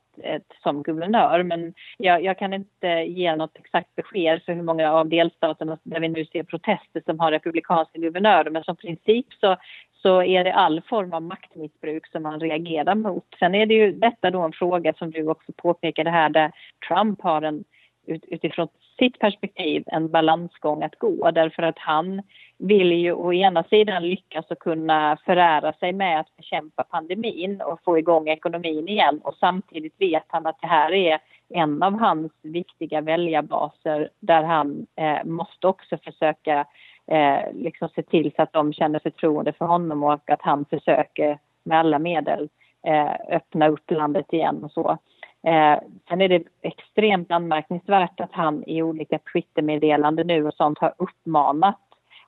som 0.62 0.82
guvernör 0.82 1.42
men 1.42 1.74
jag, 1.98 2.24
jag, 2.24 2.38
kan 2.38 2.52
inte 2.52 2.88
ge 2.88 3.36
något 3.36 3.56
exakt 3.58 3.94
besked 3.94 4.42
för 4.42 4.52
hur 4.52 4.62
många 4.62 4.92
av 4.92 5.08
delstaterna 5.08 5.78
där 5.82 6.00
vi 6.00 6.08
nu 6.08 6.24
ser 6.24 6.42
protester 6.42 7.02
som 7.06 7.20
har 7.20 7.30
republikanska 7.30 7.98
guvernörer 7.98 8.50
men 8.50 8.64
som 8.64 8.76
princip 8.76 9.26
så, 9.40 9.56
så 10.02 10.22
är 10.22 10.44
det 10.44 10.54
all 10.54 10.80
form 10.80 11.12
av 11.12 11.22
maktmissbruk 11.22 12.06
som 12.06 12.22
man 12.22 12.40
reagerar 12.40 12.94
mot. 12.94 13.26
Sen 13.38 13.54
är 13.54 13.66
det 13.66 13.74
ju 13.74 13.92
detta 13.92 14.30
då 14.30 14.40
en 14.40 14.52
fråga 14.52 14.92
som 14.92 15.10
du 15.10 15.28
också 15.28 15.52
påpekade 15.56 16.10
här 16.10 16.28
där 16.28 16.52
Trump 16.88 17.22
har 17.22 17.42
en 17.42 17.64
utifrån 18.06 18.68
sitt 18.98 19.18
perspektiv 19.18 19.84
en 19.86 20.10
balansgång 20.10 20.82
att 20.82 20.98
gå 20.98 21.30
därför 21.30 21.62
att 21.62 21.78
han 21.78 22.22
vill 22.58 22.92
ju 22.92 23.12
å 23.12 23.32
ena 23.32 23.64
sidan 23.64 24.08
lyckas 24.08 24.50
och 24.50 24.58
kunna 24.58 25.18
förära 25.24 25.72
sig 25.72 25.92
med 25.92 26.20
att 26.20 26.36
bekämpa 26.36 26.82
pandemin 26.82 27.60
och 27.60 27.80
få 27.84 27.98
igång 27.98 28.28
ekonomin 28.28 28.88
igen 28.88 29.20
och 29.24 29.34
samtidigt 29.34 29.94
vet 29.98 30.24
han 30.26 30.46
att 30.46 30.60
det 30.60 30.66
här 30.66 30.92
är 30.92 31.18
en 31.48 31.82
av 31.82 31.98
hans 31.98 32.32
viktiga 32.42 33.00
väljarbaser 33.00 34.10
där 34.20 34.42
han 34.42 34.86
eh, 34.96 35.24
måste 35.24 35.66
också 35.66 35.98
försöka 35.98 36.66
eh, 37.06 37.52
liksom 37.52 37.88
se 37.88 38.02
till 38.02 38.32
så 38.36 38.42
att 38.42 38.52
de 38.52 38.72
känner 38.72 38.98
förtroende 38.98 39.52
för 39.52 39.64
honom 39.64 40.02
och 40.02 40.30
att 40.30 40.42
han 40.42 40.64
försöker 40.64 41.38
med 41.64 41.78
alla 41.78 41.98
medel 41.98 42.48
eh, 42.86 43.36
öppna 43.36 43.68
upp 43.68 43.90
landet 43.90 44.32
igen 44.32 44.64
och 44.64 44.72
så. 44.72 44.98
Eh, 45.42 45.78
sen 46.08 46.20
är 46.20 46.28
det 46.28 46.42
extremt 46.62 47.30
anmärkningsvärt 47.30 48.20
att 48.20 48.32
han 48.32 48.64
i 48.66 48.82
olika 48.82 49.18
Twittermeddelanden 49.18 50.26
nu 50.26 50.46
och 50.46 50.54
sånt 50.54 50.78
har 50.78 50.94
uppmanat 50.96 51.78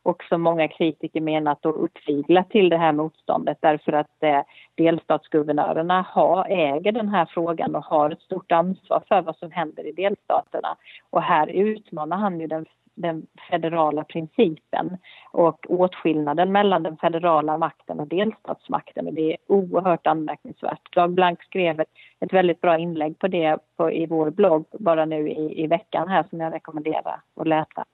och 0.03 0.25
som 0.29 0.43
många 0.43 0.69
kritiker 0.69 1.21
menat 1.21 1.67
och 1.67 1.85
uppviglat 1.85 2.51
till 2.51 2.69
det 2.69 2.77
här 2.77 2.93
motståndet 2.93 3.59
därför 3.61 3.93
att 3.93 4.23
eh, 4.23 4.41
delstatsguvernörerna 4.75 6.07
har, 6.09 6.47
äger 6.51 6.93
den 6.93 7.09
här 7.09 7.27
frågan 7.27 7.75
och 7.75 7.85
har 7.85 8.11
ett 8.11 8.21
stort 8.21 8.53
ansvar 8.53 9.03
för 9.09 9.23
vad 9.23 9.37
som 9.37 9.51
händer 9.51 9.87
i 9.87 9.93
delstaterna. 9.93 10.77
Och 11.11 11.23
här 11.23 11.47
utmanar 11.47 12.17
han 12.17 12.41
ju 12.41 12.47
den 12.47 12.67
den 12.95 13.27
federala 13.51 14.05
principen 14.05 14.97
och 15.33 15.67
åtskillnaden 15.69 16.53
mellan 16.53 16.83
den 16.83 16.97
federala 16.97 17.59
makten 17.59 18.01
och 18.01 18.07
delstatsmakten. 18.07 19.07
Och 19.07 19.15
det 19.15 19.33
är 19.33 19.37
oerhört 19.47 20.07
anmärkningsvärt. 20.07 20.95
Dag 20.95 21.11
Blank 21.11 21.43
skrev 21.43 21.81
ett, 21.81 21.89
ett 22.21 22.33
väldigt 22.33 22.61
bra 22.61 22.79
inlägg 22.79 23.19
på 23.19 23.29
det 23.29 23.59
på, 23.77 23.93
i 23.93 24.07
vår 24.07 24.31
blogg 24.31 24.65
bara 24.73 25.05
nu 25.05 25.29
i, 25.29 25.65
i 25.65 25.67
veckan 25.67 26.09
här 26.09 26.25
som 26.31 26.41
jag 26.41 26.55
rekommenderar 26.55 27.21
att 27.37 27.49
läsa. 27.49 27.85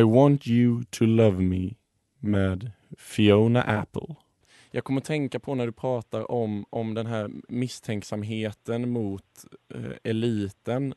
I 0.00 0.02
want 0.02 0.46
you 0.46 0.84
to 0.90 1.04
love 1.04 1.42
me 1.42 1.74
med 2.20 2.70
Fiona 2.98 3.62
Apple. 3.62 4.16
Jag 4.74 4.84
kommer 4.84 5.00
att 5.00 5.06
tänka 5.06 5.40
på 5.40 5.54
när 5.54 5.66
du 5.66 5.72
pratar 5.72 6.30
om, 6.30 6.64
om 6.70 6.94
den 6.94 7.06
här 7.06 7.30
misstänksamheten 7.48 8.90
mot 8.90 9.44
eh, 9.74 9.92
eliten. 10.04 10.94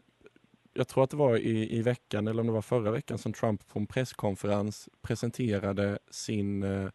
Jag 0.73 0.87
tror 0.87 1.03
att 1.03 1.09
det 1.09 1.17
var 1.17 1.37
i, 1.37 1.77
i 1.77 1.81
veckan, 1.81 2.27
eller 2.27 2.41
om 2.41 2.47
det 2.47 2.53
var 2.53 2.61
förra 2.61 2.91
veckan, 2.91 3.17
som 3.17 3.33
Trump 3.33 3.67
på 3.67 3.79
en 3.79 3.87
presskonferens 3.87 4.89
presenterade 5.01 5.99
sin 6.09 6.63
eh, 6.63 6.89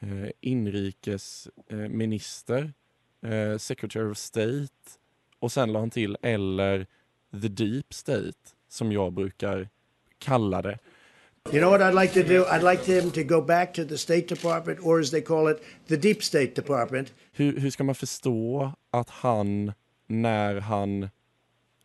eh 0.00 0.30
inrikesminister, 0.40 2.72
eh, 3.22 3.32
eh, 3.32 3.58
Secretary 3.58 4.10
of 4.10 4.18
State, 4.18 4.74
och 5.38 5.52
sen 5.52 5.72
la 5.72 5.78
han 5.78 5.90
till 5.90 6.16
eller 6.22 6.86
the 7.30 7.48
deep 7.48 7.94
state, 7.94 8.38
som 8.68 8.92
jag 8.92 9.12
brukar 9.12 9.68
kalla 10.18 10.62
det. 10.62 10.78
You 11.52 11.60
know 11.60 11.70
what 11.70 11.80
I'd 11.80 11.94
like 11.94 12.12
to 12.12 12.22
do? 12.22 12.44
I'd 12.44 12.62
like 12.62 12.84
him 12.84 13.10
to 13.10 13.24
go 13.24 13.40
back 13.40 13.74
to 13.74 13.84
the 13.84 13.98
State 13.98 14.28
Department, 14.28 14.80
or 14.82 15.00
as 15.00 15.10
they 15.10 15.22
call 15.22 15.48
it, 15.48 15.62
the 15.86 15.96
Deep 15.96 16.22
State 16.22 16.54
Department. 16.54 17.12
Hur, 17.32 17.60
hur 17.60 17.70
ska 17.70 17.84
man 17.84 17.94
förstå 17.94 18.72
att 18.90 19.10
han, 19.10 19.72
när 20.06 20.60
han 20.60 21.08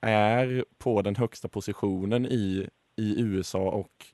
är 0.02 0.66
på 0.78 1.02
den 1.02 1.16
högsta 1.16 1.48
positionen 1.48 2.26
i, 2.26 2.70
i 2.96 3.22
USA 3.22 3.60
och 3.60 4.06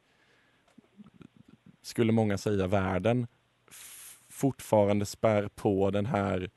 skulle 1.82 2.12
många 2.12 2.38
säga 2.38 2.68
världen 2.68 3.28
fortfarande 4.30 5.06
spär 5.06 5.48
på 5.56 5.92
den 5.92 6.06
här 6.06 6.50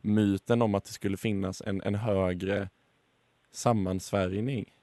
myten 0.00 0.62
om 0.62 0.74
att 0.74 0.84
det 0.84 0.92
skulle 0.92 1.16
finnas 1.16 1.62
en, 1.66 1.82
en 1.82 1.94
högre 1.94 2.68
sammansvärjning. 3.52 4.75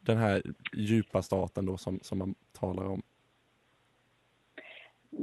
Den 0.00 0.16
här 0.16 0.42
djupa 0.72 1.22
staten 1.22 1.66
då 1.66 1.76
som, 1.76 1.98
som 2.02 2.18
man 2.18 2.34
talar 2.60 2.84
om. 2.84 3.02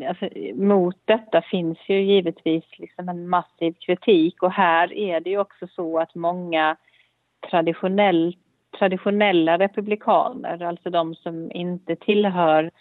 Alltså, 0.08 0.30
mot 0.56 0.96
detta 1.06 1.42
finns 1.42 1.78
ju 1.88 2.02
givetvis 2.02 2.64
liksom 2.78 3.10
en 3.10 3.30
massiv 3.30 3.74
kritik 3.74 4.44
och 4.44 4.52
här 4.52 4.94
är 4.94 5.20
det 5.20 5.30
ju 5.30 5.38
också 5.38 5.68
så 5.68 6.00
att 6.00 6.16
många 6.16 6.78
traditionell, 7.50 8.38
traditionella 8.80 9.58
republikaner, 9.58 10.64
alltså 10.64 10.90
de 10.90 11.16
som 11.16 11.52
inte 11.52 11.96
tillhör 11.96 12.72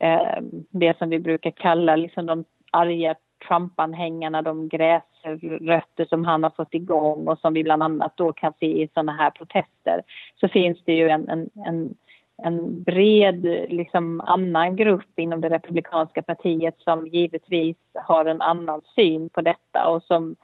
eh, 0.00 0.38
det 0.70 0.98
som 0.98 1.10
vi 1.10 1.18
brukar 1.18 1.50
kalla 1.50 1.96
liksom 1.96 2.26
de 2.26 2.44
arga 2.70 3.14
Trump-anhängarna, 3.48 4.42
de 4.42 4.68
gräsrötter 4.68 6.04
som 6.04 6.24
han 6.24 6.42
har 6.42 6.50
fått 6.50 6.74
igång 6.74 7.28
och 7.28 7.38
som 7.38 7.54
vi 7.54 7.64
bland 7.64 7.82
annat 7.82 8.16
då 8.16 8.32
kan 8.32 8.52
se 8.60 8.82
i 8.82 8.88
sådana 8.94 9.12
här 9.12 9.30
protester, 9.30 10.02
så 10.40 10.48
finns 10.48 10.78
det 10.84 10.92
ju 10.92 11.08
en, 11.08 11.28
en, 11.28 11.50
en, 11.66 11.94
en 12.42 12.82
bred 12.82 13.42
liksom, 13.68 14.20
annan 14.20 14.76
grupp 14.76 15.18
inom 15.18 15.40
det 15.40 15.48
republikanska 15.48 16.22
partiet 16.22 16.74
som 16.78 17.06
givetvis 17.06 17.76
har 17.94 18.24
en 18.24 18.42
annan 18.42 18.80
syn 18.94 19.28
på 19.28 19.40
detta 19.40 19.88
och 19.88 20.02
som 20.02 20.36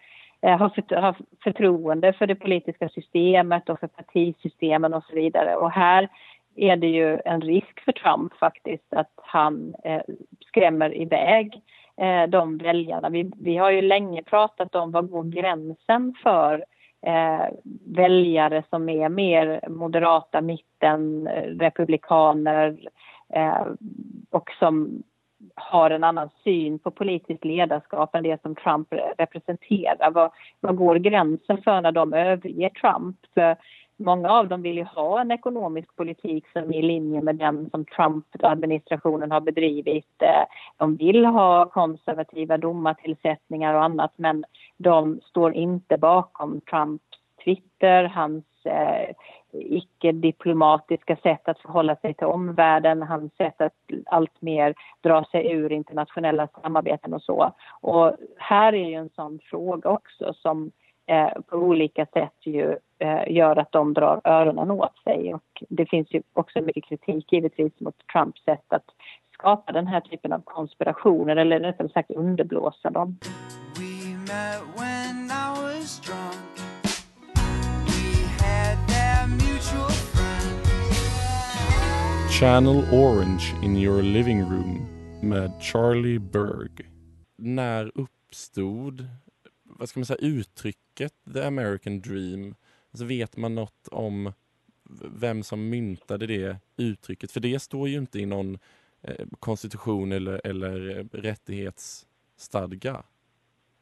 eh, 0.43 0.59
har, 0.59 0.69
för, 0.69 0.97
har 0.97 1.17
förtroende 1.45 2.13
för 2.13 2.27
det 2.27 2.35
politiska 2.35 2.89
systemet 2.89 3.69
och 3.69 3.81
för 3.81 3.87
partisystemen 3.87 4.95
och 4.95 5.05
så 5.05 5.15
vidare. 5.15 5.57
Och 5.57 5.71
här 5.71 6.09
är 6.57 6.77
det 6.77 6.87
ju 6.87 7.19
en 7.25 7.41
risk 7.41 7.85
för 7.85 7.93
Trump 7.93 8.35
faktiskt 8.35 8.93
att 8.93 9.13
han 9.17 9.75
eh, 9.85 10.03
skrämmer 10.47 10.97
iväg 10.97 11.63
eh, 11.99 12.27
de 12.29 12.59
väljarna. 12.59 13.09
Vi, 13.09 13.31
vi 13.37 13.57
har 13.57 13.71
ju 13.71 13.83
länge 13.83 14.23
pratat 14.23 14.75
om 14.75 14.91
vad 14.91 15.11
går 15.11 15.25
gränsen 15.25 16.15
för 16.23 16.65
eh, 17.07 17.47
väljare 17.85 18.63
som 18.71 18.89
är 18.89 19.09
mer 19.09 19.69
moderata, 19.69 20.41
mitten, 20.41 21.27
eh, 21.27 21.43
republikaner 21.43 22.79
eh, 23.35 23.67
och 24.31 24.51
som 24.59 25.03
har 25.55 25.91
en 25.91 26.05
annan 26.05 26.31
syn 26.45 26.79
på 26.79 26.91
politiskt 26.91 27.45
ledarskap 27.45 28.15
än 28.15 28.23
det 28.23 28.43
som 28.43 28.55
Trump 28.55 28.89
representerar. 29.19 30.11
Vad, 30.11 30.31
vad 30.61 30.77
går 30.77 30.97
gränsen 30.97 31.63
för 31.63 31.81
när 31.81 31.93
de 31.93 32.13
överger 32.13 32.71
Trump? 32.71 33.17
För 33.35 33.57
Många 34.01 34.31
av 34.31 34.49
dem 34.49 34.63
vill 34.63 34.77
ju 34.77 34.85
ha 34.85 35.21
en 35.21 35.31
ekonomisk 35.31 35.97
politik 35.97 36.45
som 36.53 36.63
är 36.63 36.79
i 36.79 36.83
linje 36.83 37.21
med 37.21 37.37
den 37.37 37.71
som 37.71 37.85
Trump-administrationen 37.85 39.31
har 39.31 39.41
bedrivit. 39.41 40.23
Eh, 40.23 40.45
de 40.77 40.97
vill 40.97 41.25
ha 41.25 41.67
konservativa 41.67 42.59
domartillsättningar 42.59 43.75
och 43.75 43.85
annat 43.85 44.13
men 44.17 44.45
de 44.77 45.21
står 45.25 45.55
inte 45.55 45.97
bakom 45.97 46.61
Trumps 46.61 47.05
Twitter, 47.45 48.05
hans 48.05 48.45
eh, 48.65 49.15
icke-diplomatiska 49.53 51.17
sätt 51.17 51.49
att 51.49 51.59
förhålla 51.59 51.97
sig 51.97 52.15
till 52.15 52.27
omvärlden, 52.27 53.03
hans 53.03 53.37
sätt 53.37 53.61
att 53.61 53.73
alltmer 54.07 54.75
dra 55.01 55.25
sig 55.25 55.53
ur 55.53 55.73
internationella 55.73 56.49
samarbeten 56.63 57.15
och 57.15 57.23
så. 57.23 57.53
Och 57.81 58.17
här 58.37 58.73
är 58.73 58.89
ju 58.89 58.95
en 58.95 59.11
sån 59.11 59.39
fråga 59.51 59.91
också 59.91 60.35
som 60.35 60.71
eh, 61.09 61.31
på 61.47 61.57
olika 61.57 62.07
sätt 62.07 62.35
ju 62.41 62.77
eh, 62.99 63.33
gör 63.33 63.57
att 63.57 63.73
de 63.73 63.95
drar 63.95 64.21
öronen 64.25 64.71
åt 64.71 64.99
sig. 65.05 65.35
Och 65.35 65.65
det 65.69 65.87
finns 65.87 66.15
ju 66.15 66.23
också 66.33 66.61
mycket 66.61 66.85
kritik 66.85 67.33
givetvis 67.33 67.81
mot 67.81 67.95
Trumps 68.13 68.45
sätt 68.45 68.65
att 68.69 68.85
skapa 69.33 69.73
den 69.73 69.87
här 69.87 70.01
typen 70.01 70.33
av 70.33 70.43
konspirationer 70.45 71.37
eller 71.37 71.61
rättare 71.61 71.89
sagt 71.89 72.11
underblåsa 72.11 72.91
dem. 72.91 73.19
Channel 82.41 82.85
Orange 82.93 83.55
in 83.63 83.77
your 83.77 84.03
living 84.03 84.43
room 84.43 84.87
med 85.23 85.53
Charlie 85.61 86.19
Berg. 86.19 86.71
När 87.39 87.91
uppstod 87.95 89.07
vad 89.79 89.89
ska 89.89 90.01
man 90.01 90.05
säga, 90.05 90.19
uttrycket 90.23 91.13
the 91.35 91.43
American 91.43 92.01
dream? 92.01 92.55
Alltså 92.91 93.05
vet 93.05 93.37
man 93.37 93.55
något 93.55 93.89
om 93.89 94.33
vem 95.21 95.43
som 95.43 95.71
myntade 95.71 96.27
det 96.27 96.57
uttrycket? 96.77 97.33
För 97.33 97.41
det 97.41 97.63
står 97.63 97.89
ju 97.89 97.99
inte 97.99 98.19
i 98.19 98.27
någon 98.27 98.59
eh, 99.03 99.27
konstitution 99.41 100.13
eller, 100.13 100.47
eller 100.47 101.07
rättighetsstadga. 101.13 103.03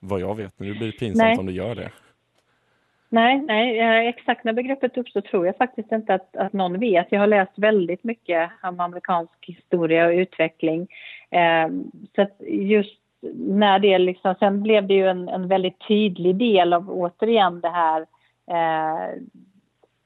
Vad 0.00 0.20
jag 0.20 0.36
vet, 0.36 0.58
nu 0.58 0.74
blir 0.74 0.86
det 0.86 0.98
pinsamt 0.98 1.28
nej. 1.28 1.38
om 1.38 1.46
det 1.46 1.52
gör 1.52 1.74
det. 1.74 1.90
Nej, 3.08 3.40
nej, 3.40 3.78
eh, 3.78 4.08
exakt 4.08 4.44
när 4.44 4.52
begreppet 4.52 4.96
uppstår 4.96 5.20
tror 5.20 5.46
jag 5.46 5.56
faktiskt 5.56 5.92
inte 5.92 6.14
att, 6.14 6.36
att 6.36 6.52
någon 6.52 6.80
vet. 6.80 7.06
Jag 7.10 7.20
har 7.20 7.26
läst 7.26 7.58
väldigt 7.58 8.04
mycket 8.04 8.50
om 8.62 8.80
amerikansk 8.80 9.46
historia 9.46 10.06
och 10.06 10.12
utveckling. 10.12 10.88
Eh, 11.30 11.68
så 12.14 12.28
just 12.46 13.00
när 13.34 13.78
det 13.78 13.98
liksom, 13.98 14.34
sen 14.38 14.62
blev 14.62 14.86
det 14.86 14.94
ju 14.94 15.08
en, 15.08 15.28
en 15.28 15.48
väldigt 15.48 15.88
tydlig 15.88 16.36
del 16.36 16.72
av 16.72 16.90
återigen 16.90 17.60
det 17.60 17.68
här 17.68 18.06
eh, 18.50 19.22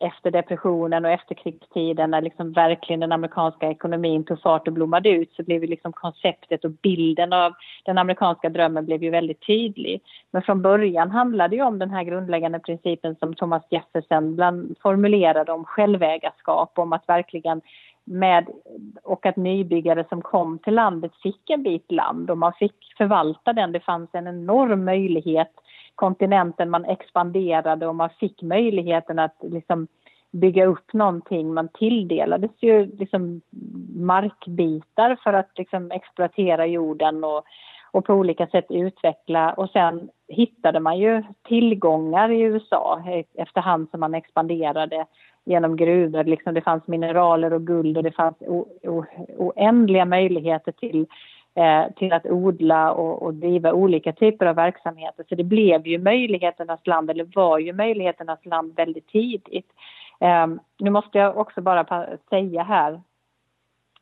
efter 0.00 0.30
depressionen 0.30 1.04
och 1.04 1.10
efterkrigstiden 1.10 2.10
när 2.10 2.22
liksom 2.22 2.52
verkligen 2.52 3.00
den 3.00 3.12
amerikanska 3.12 3.70
ekonomin 3.70 4.24
tog 4.24 4.40
fart 4.42 4.68
och 4.68 4.74
blommade 4.74 5.08
ut 5.08 5.32
så 5.32 5.42
blev 5.42 5.62
ju 5.62 5.66
liksom 5.68 5.92
konceptet 5.92 6.64
och 6.64 6.70
bilden 6.70 7.32
av 7.32 7.52
den 7.84 7.98
amerikanska 7.98 8.48
drömmen 8.48 8.86
blev 8.86 9.02
ju 9.02 9.10
väldigt 9.10 9.46
tydlig. 9.46 10.02
Men 10.30 10.42
från 10.42 10.62
början 10.62 11.10
handlade 11.10 11.56
det 11.56 11.62
om 11.62 11.78
den 11.78 11.90
här 11.90 12.04
grundläggande 12.04 12.58
principen 12.58 13.16
som 13.16 13.34
Thomas 13.34 13.62
Jefferson 13.70 14.36
bland, 14.36 14.76
formulerade 14.82 15.52
om 15.52 15.64
självägarskap, 15.64 16.78
om 16.78 16.92
att 16.92 17.08
verkligen 17.08 17.60
med, 18.04 18.48
och 19.02 19.26
att 19.26 19.36
nybyggare 19.36 20.04
som 20.08 20.22
kom 20.22 20.58
till 20.58 20.74
landet 20.74 21.12
fick 21.22 21.50
en 21.50 21.62
bit 21.62 21.92
land 21.92 22.30
och 22.30 22.38
man 22.38 22.52
fick 22.52 22.94
förvalta 22.98 23.52
den. 23.52 23.72
Det 23.72 23.80
fanns 23.80 24.10
en 24.12 24.26
enorm 24.26 24.84
möjlighet. 24.84 25.52
Kontinenten, 25.94 26.70
man 26.70 26.84
expanderade 26.84 27.86
och 27.86 27.94
man 27.94 28.10
fick 28.10 28.42
möjligheten 28.42 29.18
att 29.18 29.36
liksom 29.42 29.86
bygga 30.30 30.66
upp 30.66 30.92
någonting. 30.92 31.54
Man 31.54 31.68
tilldelades 31.68 32.50
ju 32.60 32.96
liksom 32.96 33.40
markbitar 33.96 35.16
för 35.22 35.32
att 35.32 35.58
liksom 35.58 35.90
exploatera 35.90 36.66
jorden 36.66 37.24
och, 37.24 37.44
och 37.90 38.04
på 38.04 38.14
olika 38.14 38.46
sätt 38.46 38.66
utveckla. 38.68 39.52
Och 39.52 39.70
sen 39.70 40.10
hittade 40.28 40.80
man 40.80 40.98
ju 40.98 41.22
tillgångar 41.42 42.30
i 42.30 42.40
USA 42.40 43.02
eh, 43.06 43.42
efterhand 43.42 43.90
som 43.90 44.00
man 44.00 44.14
expanderade 44.14 45.06
genom 45.44 45.76
gruvor. 45.76 46.24
Liksom 46.24 46.54
det 46.54 46.60
fanns 46.60 46.86
mineraler 46.86 47.52
och 47.52 47.66
guld 47.66 47.96
och 47.96 48.02
det 48.02 48.12
fanns 48.12 48.36
oändliga 49.36 50.04
möjligheter 50.04 50.72
till, 50.72 51.06
eh, 51.54 51.92
till 51.96 52.12
att 52.12 52.26
odla 52.26 52.92
och, 52.92 53.22
och 53.22 53.34
driva 53.34 53.72
olika 53.72 54.12
typer 54.12 54.46
av 54.46 54.56
verksamheter. 54.56 55.24
Så 55.28 55.34
det 55.34 55.44
blev 55.44 55.86
ju 55.86 55.98
möjligheternas 55.98 56.86
land, 56.86 57.10
eller 57.10 57.28
var 57.34 57.58
ju 57.58 57.72
möjligheternas 57.72 58.46
land 58.46 58.76
väldigt 58.76 59.08
tidigt. 59.08 59.72
Eh, 60.20 60.46
nu 60.78 60.90
måste 60.90 61.18
jag 61.18 61.36
också 61.36 61.60
bara 61.60 62.06
säga 62.30 62.62
här 62.62 63.00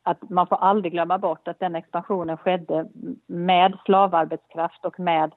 att 0.03 0.29
man 0.29 0.47
får 0.47 0.55
aldrig 0.55 0.93
glömma 0.93 1.17
bort 1.17 1.47
att 1.47 1.59
den 1.59 1.75
expansionen 1.75 2.37
skedde 2.37 2.87
med 3.27 3.77
slavarbetskraft 3.85 4.85
och 4.85 4.99
med 4.99 5.31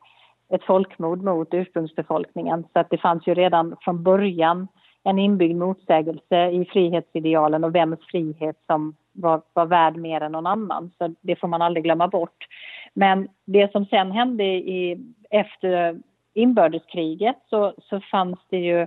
ett 0.49 0.65
folkmord 0.65 1.23
mot 1.23 1.55
ursprungsbefolkningen. 1.55 2.65
Så 2.73 2.79
att 2.79 2.91
det 2.91 2.99
fanns 2.99 3.27
ju 3.27 3.35
redan 3.35 3.77
från 3.81 4.03
början 4.03 4.69
en 5.05 5.19
inbyggd 5.19 5.57
motsägelse 5.57 6.51
i 6.51 6.65
frihetsidealen 6.65 7.65
och 7.65 7.75
vems 7.75 8.01
frihet 8.11 8.57
som 8.67 8.97
var, 9.13 9.43
var 9.53 9.67
värd 9.67 9.97
mer 9.97 10.21
än 10.21 10.33
någon 10.33 10.47
annan. 10.47 10.91
Så 10.99 11.15
det 11.21 11.37
får 11.37 11.49
man 11.49 11.63
aldrig 11.63 11.85
glömma 11.85 12.09
bort. 12.09 12.47
Men 12.95 13.29
det 13.45 13.73
som 13.73 13.87
sen 13.87 14.13
hände 14.13 14.45
i, 14.45 14.99
efter 15.31 16.01
inbördeskriget 16.35 17.37
så, 17.51 17.75
så 17.91 18.01
fanns 18.01 18.39
det 18.51 18.59
ju 18.59 18.87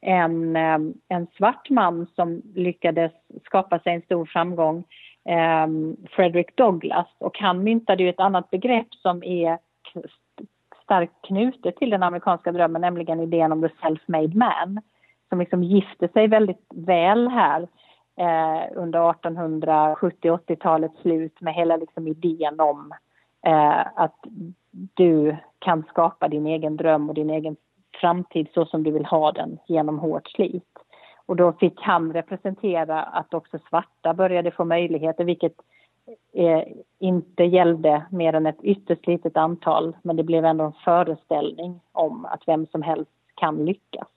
en, 0.00 0.56
eh, 0.56 0.78
en 1.08 1.26
svart 1.36 1.70
man 1.70 2.06
som 2.14 2.42
lyckades 2.54 3.12
skapa 3.44 3.78
sig 3.78 3.94
en 3.94 4.02
stor 4.02 4.26
framgång, 4.26 4.84
eh, 5.28 5.66
Frederick 6.10 6.56
Douglass. 6.56 7.08
Och 7.18 7.38
han 7.38 7.64
myntade 7.64 8.02
ju 8.02 8.08
ett 8.08 8.20
annat 8.20 8.50
begrepp 8.50 8.94
som 8.94 9.22
är 9.22 9.58
starkt 10.82 11.26
knutet 11.26 11.76
till 11.76 11.90
den 11.90 12.02
amerikanska 12.02 12.52
drömmen, 12.52 12.80
nämligen 12.80 13.20
idén 13.20 13.52
om 13.52 13.62
the 13.62 13.68
self-made 13.68 14.36
man 14.36 14.80
som 15.34 15.40
liksom 15.40 15.62
gifte 15.62 16.08
sig 16.08 16.28
väldigt 16.28 16.66
väl 16.74 17.28
här 17.28 17.68
eh, 18.16 18.62
under 18.74 19.12
1870-80-talets 19.12 21.00
slut 21.00 21.40
med 21.40 21.54
hela 21.54 21.76
liksom 21.76 22.08
idén 22.08 22.60
om 22.60 22.92
eh, 23.46 23.86
att 23.96 24.18
du 24.70 25.36
kan 25.58 25.84
skapa 25.88 26.28
din 26.28 26.46
egen 26.46 26.76
dröm 26.76 27.08
och 27.08 27.14
din 27.14 27.30
egen 27.30 27.56
framtid 28.00 28.48
så 28.54 28.64
som 28.64 28.82
du 28.82 28.90
vill 28.90 29.04
ha 29.04 29.32
den 29.32 29.58
genom 29.66 29.98
hårt 29.98 30.28
slit. 30.28 30.78
Och 31.26 31.36
då 31.36 31.52
fick 31.52 31.80
han 31.80 32.12
representera 32.12 33.02
att 33.02 33.34
också 33.34 33.58
svarta 33.68 34.14
började 34.14 34.50
få 34.50 34.64
möjligheter, 34.64 35.24
vilket 35.24 35.54
eh, 36.32 36.62
inte 36.98 37.44
gällde 37.44 38.02
mer 38.10 38.32
än 38.32 38.46
ett 38.46 38.62
ytterst 38.62 39.06
litet 39.06 39.36
antal, 39.36 39.96
men 40.02 40.16
det 40.16 40.22
blev 40.22 40.44
ändå 40.44 40.64
en 40.64 40.72
föreställning 40.84 41.80
om 41.92 42.24
att 42.24 42.42
vem 42.46 42.66
som 42.66 42.82
helst 42.82 43.10
kan 43.34 43.64
lyckas. 43.64 44.08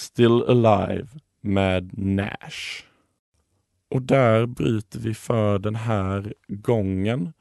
Still 0.00 0.42
Alive 0.42 1.08
med 1.40 1.98
Nash. 1.98 2.84
Och 3.90 4.02
där 4.02 4.46
bryter 4.46 4.98
vi 4.98 5.14
för 5.14 5.58
den 5.58 5.74
här 5.74 6.34
gången. 6.48 7.32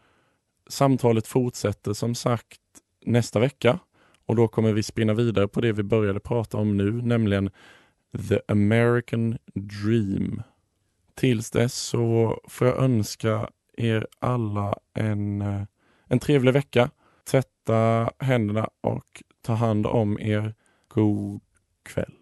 Samtalet 0.68 1.28
fortsätter 1.28 1.94
som 1.94 2.16
sagt 2.16 2.60
nästa 3.06 3.40
vecka 3.40 3.80
och 4.26 4.36
då 4.36 4.48
kommer 4.48 4.74
vi 4.74 4.84
spinna 4.84 5.14
vidare 5.14 5.48
på 5.48 5.62
det 5.62 5.72
vi 5.72 5.84
började 5.84 6.20
prata 6.20 6.58
om 6.58 6.78
nu, 6.78 6.92
nämligen 6.92 7.50
The 8.30 8.40
American 8.48 9.38
Dream. 9.54 10.42
Tills 11.16 11.52
dess 11.52 11.74
så 11.74 12.40
får 12.48 12.68
jag 12.68 12.78
önska 12.78 13.50
er 13.78 14.08
alla 14.20 14.78
en, 14.94 15.42
eh, 15.42 15.62
en 16.08 16.20
trevlig 16.20 16.54
vecka. 16.54 16.90
Tvätta 17.24 18.12
händerna 18.20 18.70
och 18.82 19.24
ta 19.42 19.54
hand 19.54 19.88
om 19.88 20.20
er. 20.20 20.56
God 20.88 21.42
kväll. 21.84 22.19